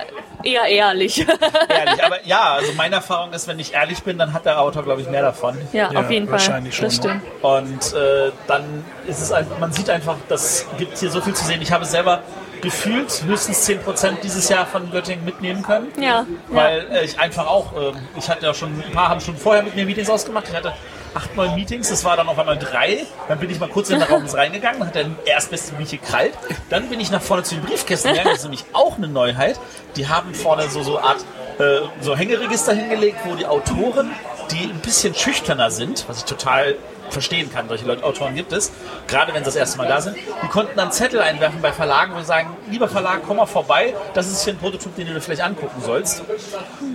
eher 0.43 0.65
ehrlich. 0.65 1.19
ehrlich. 1.69 2.03
Aber 2.03 2.25
ja, 2.25 2.53
also 2.53 2.71
meine 2.73 2.95
Erfahrung 2.95 3.33
ist, 3.33 3.47
wenn 3.47 3.59
ich 3.59 3.73
ehrlich 3.73 4.03
bin, 4.03 4.17
dann 4.17 4.33
hat 4.33 4.45
der 4.45 4.61
Autor, 4.61 4.83
glaube 4.83 5.01
ich, 5.01 5.09
mehr 5.09 5.21
davon. 5.23 5.57
ja, 5.73 5.91
Ja, 5.91 5.99
auf 5.99 6.09
jeden 6.11 6.27
Fall. 6.27 6.33
wahrscheinlich 6.33 6.75
schon, 6.75 6.85
Das 6.85 7.01
ne? 7.01 7.19
stimmt. 7.21 7.43
Und 7.43 7.93
äh, 7.99 8.31
dann 8.47 8.85
ist 9.07 9.21
es 9.21 9.31
ein, 9.31 9.47
man 9.59 9.71
sieht 9.73 9.89
einfach, 9.89 10.15
das 10.29 10.65
gibt 10.77 10.97
hier 10.97 11.09
so 11.09 11.21
viel 11.21 11.33
zu 11.33 11.43
sehen. 11.45 11.61
Ich 11.61 11.71
habe 11.71 11.85
selber 11.85 12.21
gefühlt 12.61 13.23
höchstens 13.25 13.67
10% 13.67 14.21
dieses 14.23 14.49
Jahr 14.49 14.65
von 14.65 14.89
Göttingen 14.91 15.23
mitnehmen 15.25 15.61
können. 15.63 15.91
Ja, 15.97 16.03
ja. 16.03 16.25
Weil 16.49 16.87
äh, 16.91 17.05
ich 17.05 17.19
einfach 17.19 17.47
auch, 17.47 17.73
äh, 17.73 17.91
ich 18.17 18.29
hatte 18.29 18.45
ja 18.45 18.53
schon, 18.53 18.69
ein 18.81 18.91
paar 18.93 19.09
haben 19.09 19.21
schon 19.21 19.37
vorher 19.37 19.63
mit 19.63 19.75
mir 19.75 19.85
Meetings 19.85 20.09
ausgemacht. 20.09 20.45
Ich 20.49 20.55
hatte 20.55 20.73
acht, 21.17 21.35
neun 21.35 21.55
Meetings, 21.55 21.89
das 21.89 22.03
war 22.03 22.15
dann 22.15 22.29
auf 22.29 22.37
einmal 22.37 22.57
drei. 22.57 23.05
Dann 23.27 23.39
bin 23.39 23.49
ich 23.49 23.59
mal 23.59 23.69
kurz 23.69 23.89
in 23.89 23.99
den 23.99 24.07
Raum 24.07 24.25
reingegangen, 24.33 24.79
dann 24.79 24.87
hat 24.87 24.95
der 24.95 25.09
Erstbeste 25.25 25.75
mich 25.75 25.89
gekrallt. 25.89 26.33
Dann 26.69 26.89
bin 26.89 26.99
ich 26.99 27.09
nach 27.09 27.21
vorne 27.21 27.43
zu 27.43 27.55
den 27.55 27.63
Briefkästen 27.63 28.11
gegangen, 28.11 28.29
das 28.29 28.39
ist 28.39 28.43
nämlich 28.43 28.65
auch 28.73 28.97
eine 28.97 29.07
Neuheit. 29.07 29.59
Die 29.95 30.07
haben 30.07 30.33
vorne 30.35 30.69
so 30.69 30.83
so 30.83 30.99
Art 30.99 31.25
äh, 31.59 31.79
so 32.01 32.15
Hängeregister 32.15 32.73
hingelegt, 32.73 33.17
wo 33.25 33.35
die 33.35 33.47
Autoren, 33.47 34.11
die 34.51 34.65
ein 34.65 34.79
bisschen 34.79 35.15
schüchterner 35.15 35.71
sind, 35.71 36.05
was 36.07 36.19
ich 36.19 36.25
total 36.25 36.75
verstehen 37.09 37.51
kann, 37.51 37.67
solche 37.67 37.85
Leute, 37.85 38.03
Autoren 38.03 38.35
gibt 38.35 38.51
es, 38.51 38.71
gerade 39.07 39.33
wenn 39.33 39.43
sie 39.43 39.45
das 39.45 39.55
erste 39.55 39.77
Mal 39.77 39.87
da 39.87 40.01
sind, 40.01 40.17
die 40.17 40.47
konnten 40.47 40.75
dann 40.75 40.91
Zettel 40.91 41.21
einwerfen 41.21 41.61
bei 41.61 41.71
Verlagen, 41.71 42.13
wo 42.15 42.19
sie 42.19 42.25
sagen, 42.25 42.55
lieber 42.69 42.87
Verlag, 42.87 43.21
komm 43.25 43.37
mal 43.37 43.45
vorbei, 43.45 43.95
das 44.13 44.27
ist 44.27 44.43
hier 44.43 44.53
ein 44.53 44.59
Prototyp, 44.59 44.95
den 44.95 45.07
du 45.07 45.13
dir 45.13 45.21
vielleicht 45.21 45.41
angucken 45.41 45.81
sollst. 45.81 46.23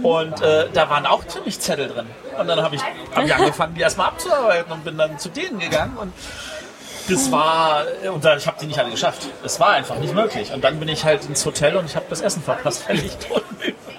Und 0.03 0.41
äh, 0.43 0.69
da 0.73 0.91
waren 0.91 1.07
auch 1.07 1.27
ziemlich 1.27 1.61
Zettel 1.61 1.89
drin. 1.89 2.07
Und 2.39 2.47
dann 2.47 2.63
habe 2.63 2.77
ich, 2.77 2.83
hab 3.15 3.25
ich 3.25 3.35
angefangen, 3.35 3.75
die 3.75 3.81
erstmal 3.81 4.09
abzuarbeiten 4.09 4.73
und 4.73 4.85
bin 4.85 4.97
dann 4.99 5.19
zu 5.19 5.29
denen 5.29 5.59
gegangen 5.59 5.97
und 5.97 6.13
das 7.09 7.33
war, 7.33 7.85
und 8.13 8.25
ich 8.25 8.47
habe 8.47 8.57
die 8.61 8.67
nicht 8.67 8.79
alle 8.79 8.91
geschafft. 8.91 9.29
Es 9.45 9.59
war 9.59 9.71
einfach 9.71 9.97
nicht 9.97 10.15
möglich. 10.15 10.53
Und 10.53 10.63
dann 10.63 10.79
bin 10.79 10.89
ich 10.89 11.05
halt 11.05 11.25
ins 11.25 11.45
Hotel 11.45 11.77
und 11.77 11.87
ich 11.87 11.97
habe 11.97 12.07
das 12.09 12.21
Essen 12.21 12.43
verpasst, 12.43 12.89
weil 12.89 12.99
ich 12.99 13.13
war. 13.29 13.43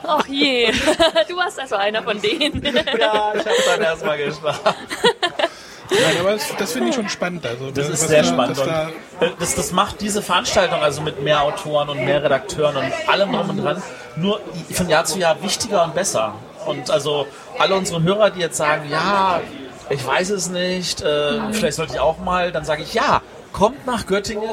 Ach 0.06 0.28
je, 0.28 0.72
du 1.28 1.36
warst 1.38 1.60
also 1.60 1.76
einer 1.76 2.04
von 2.04 2.22
denen. 2.22 2.64
Ja, 2.64 3.34
ich 3.36 3.46
habe 3.46 3.56
dann 3.68 3.82
erstmal 3.82 4.18
geschlafen. 4.18 4.74
Nein, 6.02 6.18
aber 6.20 6.32
das, 6.34 6.44
das 6.58 6.72
finde 6.74 6.90
ich 6.90 6.96
schon 6.96 7.08
spannend. 7.10 7.46
Also, 7.46 7.72
Das 7.72 7.90
ist 7.90 8.08
sehr 8.08 8.24
da- 8.24 8.28
spannend. 8.28 8.58
da- 8.58 8.90
Und 9.20 9.36
das, 9.40 9.56
das 9.56 9.72
macht 9.72 10.02
diese 10.02 10.22
Veranstaltung 10.22 10.80
also 10.82 11.02
mit 11.02 11.22
mehr 11.22 11.42
Autoren 11.42 11.90
und 11.90 12.04
mehr 12.04 12.24
Redakteuren 12.24 12.76
und 12.78 12.92
allem 13.10 13.32
drum 13.32 13.50
und 13.50 13.58
dran 13.64 13.82
nur 14.16 14.40
von 14.72 14.90
Jahr 14.90 15.06
zu 15.06 15.20
Jahr 15.20 15.42
wichtiger 15.42 15.84
und 15.84 15.94
besser. 15.96 16.34
Und 16.66 16.90
also 16.92 17.28
alle 17.60 17.76
unsere 17.76 18.02
Hörer, 18.04 18.30
die 18.32 18.40
jetzt 18.40 18.58
sagen, 18.58 18.84
ja, 18.90 19.42
ich 19.90 20.06
weiß 20.06 20.30
es 20.32 20.50
nicht, 20.50 21.02
äh, 21.02 21.40
vielleicht 21.52 21.76
sollte 21.78 21.94
ich 21.94 22.00
auch 22.00 22.18
mal, 22.20 22.52
dann 22.52 22.64
sage 22.66 22.84
ich, 22.84 22.94
ja, 22.94 23.22
kommt 23.54 23.86
nach 23.86 24.06
Göttingen, 24.08 24.50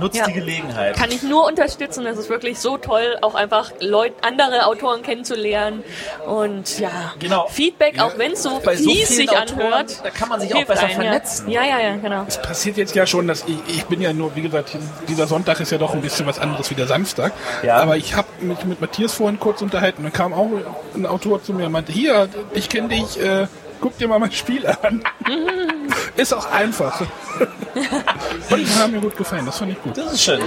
nutzt 0.00 0.16
Ja. 0.16 0.26
die 0.26 0.32
Gelegenheit. 0.32 0.96
Kann 0.96 1.10
ich 1.10 1.22
nur 1.22 1.44
unterstützen. 1.46 2.06
Es 2.06 2.16
ist 2.18 2.28
wirklich 2.30 2.58
so 2.58 2.78
toll, 2.78 3.16
auch 3.20 3.34
einfach 3.34 3.72
Leut 3.80 4.12
andere 4.22 4.66
Autoren 4.66 5.02
kennenzulernen. 5.02 5.82
Und 6.26 6.78
ja, 6.78 7.12
Genau. 7.18 7.46
Feedback, 7.48 8.00
auch 8.00 8.16
wenn 8.16 8.32
es 8.32 8.42
so 8.42 8.60
Bei 8.64 8.76
so 8.76 8.88
fies 8.90 9.08
vielen 9.08 9.28
sich 9.28 9.30
Autoren, 9.30 9.60
anhört. 9.72 10.00
da 10.04 10.10
kann 10.10 10.28
man 10.28 10.40
sich 10.40 10.54
auch 10.54 10.64
besser 10.64 10.86
einem, 10.86 10.94
vernetzen. 10.94 11.48
Ja, 11.50 11.64
ja, 11.64 11.80
ja, 11.80 11.96
genau. 11.96 12.24
Es 12.26 12.40
passiert 12.40 12.76
jetzt 12.76 12.94
ja 12.94 13.06
schon, 13.06 13.26
dass 13.28 13.44
ich, 13.46 13.58
ich 13.76 13.84
bin 13.86 14.00
ja 14.00 14.12
nur, 14.12 14.34
wie 14.36 14.42
gesagt, 14.42 14.76
dieser 15.08 15.26
Sonntag 15.26 15.60
ist 15.60 15.70
ja 15.72 15.78
doch 15.78 15.92
ein 15.92 16.00
bisschen 16.00 16.26
was 16.26 16.38
anderes 16.38 16.70
wie 16.70 16.74
der 16.74 16.86
Samstag. 16.86 17.32
Ja. 17.62 17.76
Aber 17.78 17.96
ich 17.96 18.14
habe 18.16 18.28
mich 18.40 18.64
mit 18.64 18.80
Matthias 18.80 19.14
vorhin 19.14 19.38
kurz 19.40 19.60
unterhalten 19.62 19.98
und 19.98 20.04
dann 20.04 20.12
kam 20.12 20.32
auch 20.32 20.48
ein 20.94 21.06
Autor 21.06 21.42
zu 21.42 21.52
mir 21.52 21.66
und 21.66 21.72
meinte, 21.72 21.92
hier, 21.92 22.28
ich 22.52 22.68
kenne 22.68 22.88
dich, 22.88 23.20
äh, 23.20 23.46
guck 23.80 23.98
dir 23.98 24.08
mal 24.08 24.18
mein 24.18 24.32
Spiel 24.32 24.66
an. 24.66 25.02
ist 26.16 26.32
auch 26.32 26.50
einfach. 26.50 27.00
und 28.50 28.58
die 28.58 28.66
haben 28.80 28.92
mir 28.92 29.00
gut 29.00 29.16
gefallen, 29.16 29.46
das 29.46 29.58
fand 29.58 29.72
ich 29.72 29.82
gut. 29.82 29.96
Das 29.96 30.12
ist 30.12 30.22
schön. 30.22 30.40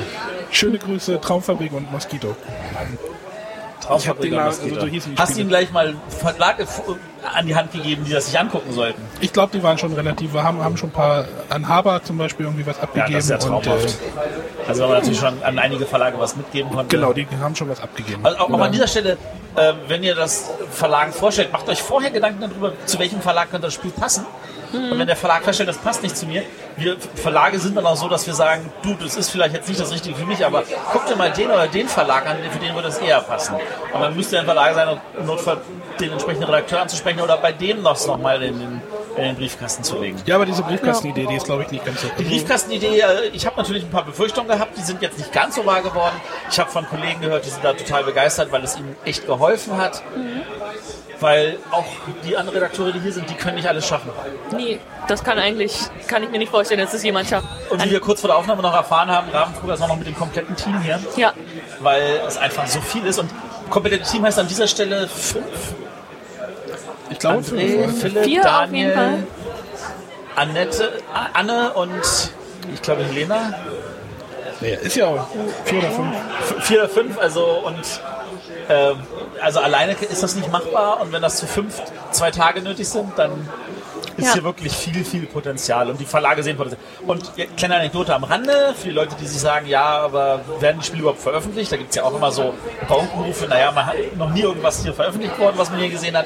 Schöne 0.52 0.78
Grüße, 0.78 1.20
Traumfabrik 1.20 1.74
und 1.74 1.92
Moskito. 1.92 2.36
Traumfabrik 3.82 4.32
mal- 4.34 4.46
Mosquito. 4.46 4.74
also 4.76 4.82
so 4.82 4.88
hießen 4.88 5.16
die 5.16 5.22
Hast 5.22 5.38
du 5.38 5.42
ihm 5.42 5.48
gleich 5.50 5.72
mal 5.72 5.96
Verlage 6.10 6.64
f- 6.64 6.82
an 7.34 7.46
die 7.46 7.56
Hand 7.56 7.72
gegeben, 7.72 8.04
die 8.06 8.12
das 8.12 8.26
sich 8.28 8.38
angucken 8.40 8.72
sollten? 8.74 9.02
Ich 9.22 9.32
glaube, 9.32 9.56
die 9.56 9.64
waren 9.64 9.78
schon 9.78 9.94
relativ, 9.94 10.34
wir 10.34 10.44
haben, 10.44 10.62
haben 10.64 10.76
schon 10.78 10.90
ein 10.90 10.94
paar, 10.94 11.26
an 11.50 11.68
Haber 11.68 12.02
zum 12.04 12.18
Beispiel 12.18 12.46
irgendwie 12.48 12.66
was 12.66 12.78
Ja, 12.78 12.84
abgegeben. 12.84 13.14
das 13.14 13.24
ist 13.26 13.30
ja 13.30 13.36
und, 13.38 13.64
traumhaft. 13.64 13.86
äh, 13.90 14.68
also 14.70 14.82
wenn 14.82 14.90
man 14.90 14.98
natürlich 15.00 15.20
schon 15.20 15.44
an 15.44 15.60
einige 15.60 15.86
Verlage 15.86 16.20
was 16.20 16.36
mitgeben 16.36 16.72
konnte. 16.72 16.96
genau, 16.96 17.14
die 17.14 17.28
haben 17.42 17.56
schon 17.56 17.70
was 17.70 17.80
abgegeben. 17.82 18.26
Also 18.26 18.38
auch, 18.40 18.50
auch 18.50 18.60
an 18.60 18.72
dieser 18.72 18.88
Stelle, 18.88 19.18
äh, 19.56 19.74
wenn 19.88 20.04
ihr 20.04 20.16
das 20.16 20.50
Verlagen 20.72 21.14
vorstellt, 21.14 21.54
macht 21.54 21.70
euch 21.70 21.82
vorher 21.82 22.10
Gedanken 22.12 22.42
darüber, 22.42 22.74
zu 22.86 22.98
welchem 23.00 23.22
Verlag 23.22 23.52
könnte 23.52 23.68
das 23.68 23.74
Spiel 23.74 23.92
passen. 23.92 24.26
Und 24.74 25.00
wenn 25.00 25.08
der 25.08 25.16
Verlag 25.16 25.44
feststellt, 25.44 25.70
das 25.70 25.78
passt 25.78 26.04
nicht 26.04 26.16
zu 26.18 26.26
mir, 26.26 26.44
wir 26.76 26.98
Verlage 27.16 27.60
sind 27.60 27.76
dann 27.76 27.86
auch 27.86 27.96
so, 27.96 28.08
dass 28.08 28.28
wir 28.28 28.34
sagen, 28.34 28.72
du, 28.84 28.94
das 28.96 29.16
ist 29.16 29.30
vielleicht 29.30 29.56
jetzt 29.56 29.68
nicht 29.68 29.80
das 29.80 29.92
Richtige 29.92 30.16
für 30.16 30.26
mich, 30.26 30.46
aber 30.46 30.64
guck 30.92 31.06
dir 31.06 31.16
mal 31.16 31.32
den 31.32 31.50
oder 31.50 31.68
den 31.68 31.88
Verlag 31.88 32.28
an, 32.28 32.38
für 32.52 32.60
den 32.60 32.74
würde 32.76 32.88
das 32.88 32.98
eher 33.00 33.22
passen. 33.22 33.56
Und 33.94 34.02
dann 34.02 34.16
müsste 34.16 34.40
ein 34.40 34.46
Verlag 34.46 34.76
sein, 34.76 35.00
im 35.20 35.26
Notfall 35.26 35.62
den 36.00 36.12
entsprechenden 36.12 36.46
Redakteur 36.46 36.82
anzusprechen 36.82 37.22
oder 37.22 37.38
bei 37.38 37.52
dem 37.52 37.82
noch 37.82 38.18
mal 38.20 38.42
in 38.44 38.60
den, 38.60 38.82
in 39.16 39.24
den 39.24 39.36
Briefkasten 39.36 39.84
zu 39.84 40.00
legen. 40.00 40.22
Ja, 40.26 40.36
aber 40.36 40.46
diese 40.46 40.64
Briefkastenidee, 40.64 41.26
die 41.26 41.36
ist, 41.36 41.46
glaube 41.46 41.64
ich, 41.64 41.72
nicht 41.72 41.86
ganz 41.86 42.02
so. 42.02 42.08
Die 42.20 42.24
Briefkastenidee, 42.24 43.00
äh, 43.00 43.28
ich 43.34 43.46
habe 43.46 43.58
natürlich 43.58 43.84
ein 43.84 43.90
paar 43.90 44.06
Befürchtungen 44.06 44.48
gehabt, 44.50 44.78
die 44.78 44.84
sind 44.84 45.02
jetzt 45.02 45.18
nicht 45.18 45.32
ganz 45.32 45.56
so 45.56 45.66
wahr 45.66 45.82
geworden. 45.82 46.16
Ich 46.50 46.60
habe 46.60 46.70
von 46.70 46.88
Kollegen 46.88 47.22
gehört, 47.22 47.46
die 47.46 47.50
sind 47.50 47.64
da 47.64 47.74
total 47.74 48.04
begeistert, 48.04 48.52
weil 48.52 48.64
es 48.64 48.78
ihnen 48.78 48.96
echt 49.06 49.26
geholfen 49.26 49.78
hat. 49.78 50.04
Weil 51.20 51.58
auch 51.72 51.86
die 52.24 52.38
anderen 52.38 52.60
Redakteure, 52.60 52.92
die 52.92 53.00
hier 53.00 53.12
sind, 53.12 53.28
die 53.30 53.34
können 53.34 53.56
nicht 53.56 53.68
alles 53.68 53.88
schaffen. 53.88 54.12
Nee, 54.56 54.80
das 55.08 55.24
kann 55.24 55.40
eigentlich, 55.40 55.76
kann 56.08 56.22
ich 56.22 56.30
mir 56.30 56.38
nicht 56.38 56.52
vorstellen, 56.52 56.80
dass 56.80 56.94
es 56.94 57.02
jemand 57.04 57.28
schafft. 57.28 57.48
Und 57.72 57.84
wie 57.84 57.90
wir 57.90 58.00
kurz 58.00 58.22
vor 58.22 58.28
der 58.28 58.38
Aufnahme 58.38 58.62
noch 58.62 58.74
erfahren 58.74 59.10
haben, 59.10 59.30
Ravensburger 59.32 59.74
ist 59.74 59.82
auch 59.82 59.88
noch 59.88 59.98
mit 59.98 60.06
dem 60.06 60.16
kompletten 60.16 60.56
Team 60.56 60.80
hier, 60.82 61.00
Ja, 61.16 61.34
weil 61.80 62.22
es 62.28 62.38
einfach 62.38 62.68
so 62.68 62.80
viel 62.82 63.04
ist. 63.06 63.18
Und 63.18 63.32
komplettes 63.72 64.12
Team 64.12 64.24
heißt 64.26 64.38
an 64.38 64.48
dieser 64.48 64.68
Stelle 64.68 65.08
fünf. 65.08 65.46
Ich 67.10 67.20
glaube, 67.20 67.40
André, 67.40 67.84
fünf. 67.86 68.02
Philipp, 68.02 68.24
Vier 68.24 68.42
auf 68.42 68.72
jeden 68.72 68.92
Daniel, 68.92 68.94
Fall. 68.94 69.24
Annette, 70.36 70.92
Anne 71.34 71.74
und 71.74 72.02
ich 72.74 72.82
glaube 72.82 73.04
Helena. 73.06 73.56
Naja, 74.60 74.78
ist 74.78 74.96
ja 74.96 75.08
auch 75.08 75.28
vier 75.66 75.80
oder 75.80 75.92
fünf. 75.92 76.16
Vier 76.66 76.80
oder 76.80 76.90
fünf, 76.90 77.18
also 77.20 77.44
und 77.66 78.02
ähm, 78.70 78.98
also 79.42 79.60
alleine 79.60 79.94
ist 79.94 80.24
das 80.24 80.36
nicht 80.36 80.52
machbar 80.52 81.02
und 81.02 81.12
wenn 81.12 81.22
das 81.22 81.38
zu 81.38 81.48
fünf 81.48 81.82
zwei 82.12 82.32
Tage 82.32 82.62
nötig 82.62 82.88
sind, 82.88 83.18
dann 83.18 83.48
ist 84.18 84.28
Ja. 84.28 84.34
hier 84.34 84.44
wirklich 84.44 84.74
viel, 84.76 85.06
viel 85.06 85.28
Potenzial 85.28 85.90
und 85.92 86.00
die 86.00 86.06
Verlage 86.06 86.42
sehen 86.42 86.58
Potenzial. 86.58 86.82
Und 87.06 87.32
kleine 87.56 87.76
Anekdote 87.76 88.16
am 88.16 88.24
Rande, 88.24 88.74
für 88.76 88.88
die 88.88 88.94
Leute, 88.94 89.16
die 89.20 89.28
sich 89.28 89.40
sagen, 89.40 89.68
ja, 89.68 89.86
aber 89.86 90.42
werden 90.60 90.80
die 90.80 90.86
Spiele 90.86 91.02
überhaupt 91.02 91.22
veröffentlicht? 91.22 91.72
Da 91.72 91.78
gibt 91.78 91.92
es 91.92 91.96
ja 91.98 92.04
auch 92.04 92.16
immer 92.16 92.32
so 92.32 92.54
Bauchrufe, 92.88 93.46
naja, 93.48 93.72
man 93.72 93.86
hat 93.86 93.96
noch 94.18 94.32
nie 94.32 94.42
irgendwas 94.42 94.82
hier 94.82 94.94
veröffentlicht 94.94 95.38
worden, 95.38 95.56
was 95.58 95.70
man 95.70 95.80
hier 95.80 95.90
gesehen 95.90 96.18
hat. 96.18 96.26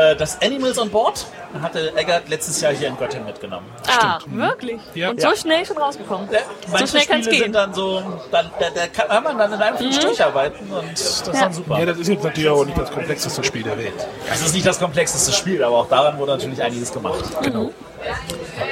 Äh, 0.00 0.16
Das 0.16 0.40
Animals 0.42 0.78
on 0.78 0.88
Board 0.90 1.26
hatte 1.62 1.94
Eggert 1.96 2.28
letztes 2.28 2.60
Jahr 2.60 2.72
hier 2.72 2.88
in 2.88 2.96
Göttingen 2.96 3.26
mitgenommen. 3.26 3.66
Ah, 3.88 4.18
wirklich? 4.26 4.80
Ja. 4.94 5.10
Und 5.10 5.20
so 5.20 5.28
Ja. 5.28 5.36
schnell 5.36 5.66
schon 5.66 5.76
rausgekommen. 5.78 6.28
Ja, 6.30 6.38
so 6.78 6.86
schnell 6.86 7.04
kann 7.06 7.20
es 7.20 7.26
Spiele 7.26 7.42
sind 7.42 7.44
gehen. 7.44 7.52
dann 7.52 7.74
so, 7.74 8.02
dann, 8.30 8.50
da, 8.58 8.66
da 8.70 8.86
kann 8.86 9.22
man 9.24 9.36
dann 9.38 9.52
in 9.52 9.60
einem 9.60 9.76
Flug 9.76 10.00
durcharbeiten 10.00 10.70
und 10.70 10.92
das 10.92 11.00
ist 11.00 11.26
dann 11.28 11.52
super. 11.52 11.78
Ja, 11.78 11.86
das 11.86 11.98
ist 11.98 12.08
jetzt 12.08 12.24
natürlich 12.24 12.48
auch 12.50 12.64
nicht 12.64 12.78
das 12.78 12.90
komplexeste 12.90 13.42
Spiel 13.44 13.62
der 13.62 13.76
Welt. 13.78 13.92
Das 14.28 14.40
ist 14.40 14.54
nicht 14.54 14.66
das 14.66 14.78
komplexeste 14.78 15.32
Spiel, 15.32 15.62
aber 15.64 15.78
auch 15.78 15.88
daran 15.88 16.18
wurde 16.18 16.32
natürlich 16.32 16.62
einiges 16.62 16.92
gemacht. 16.92 17.24
Genau. 17.42 17.70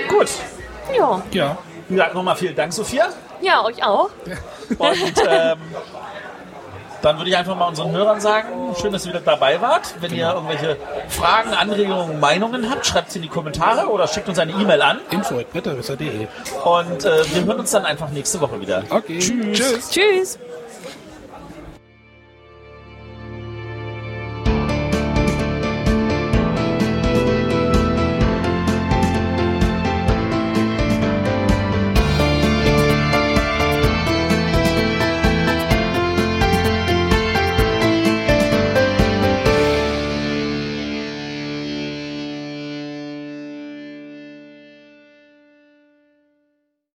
Gut. 0.09 0.29
Ja. 0.97 1.23
Ja. 1.33 1.59
Wie 1.89 1.95
gesagt, 1.95 2.15
nochmal 2.15 2.37
vielen 2.37 2.55
Dank, 2.55 2.73
Sophia. 2.73 3.09
ja, 3.41 3.65
euch 3.65 3.83
auch. 3.85 4.11
Und 4.79 5.15
ähm, 5.29 5.59
dann 7.03 7.19
würde 7.19 7.31
ich 7.31 7.37
einfach 7.37 7.57
mal 7.57 7.67
unseren 7.67 7.93
Hörern 7.93 8.21
sagen, 8.21 8.75
schön, 8.81 8.93
dass 8.93 9.05
ihr 9.07 9.13
wieder 9.13 9.21
dabei 9.21 9.61
wart. 9.61 9.95
Wenn 10.01 10.15
ihr 10.15 10.33
irgendwelche 10.33 10.77
Fragen, 11.09 11.53
Anregungen, 11.53 12.21
Meinungen 12.21 12.71
habt, 12.71 12.87
schreibt 12.87 13.11
sie 13.13 13.19
in 13.19 13.23
die 13.23 13.29
Kommentare 13.29 13.89
oder 13.89 14.07
schickt 14.09 14.29
uns 14.29 14.39
eine 14.39 14.53
E-Mail 14.53 14.83
an. 14.83 15.01
Info.bretterwisser.de. 15.11 16.27
Und 16.65 17.05
äh, 17.05 17.35
wir 17.35 17.45
hören 17.45 17.61
uns 17.61 17.71
dann 17.71 17.85
einfach 17.85 18.11
nächste 18.11 18.41
Woche 18.41 18.61
wieder. 18.61 18.83
Okay. 18.91 19.19
Tschüss. 19.19 19.91
Tschüss. 19.91 20.39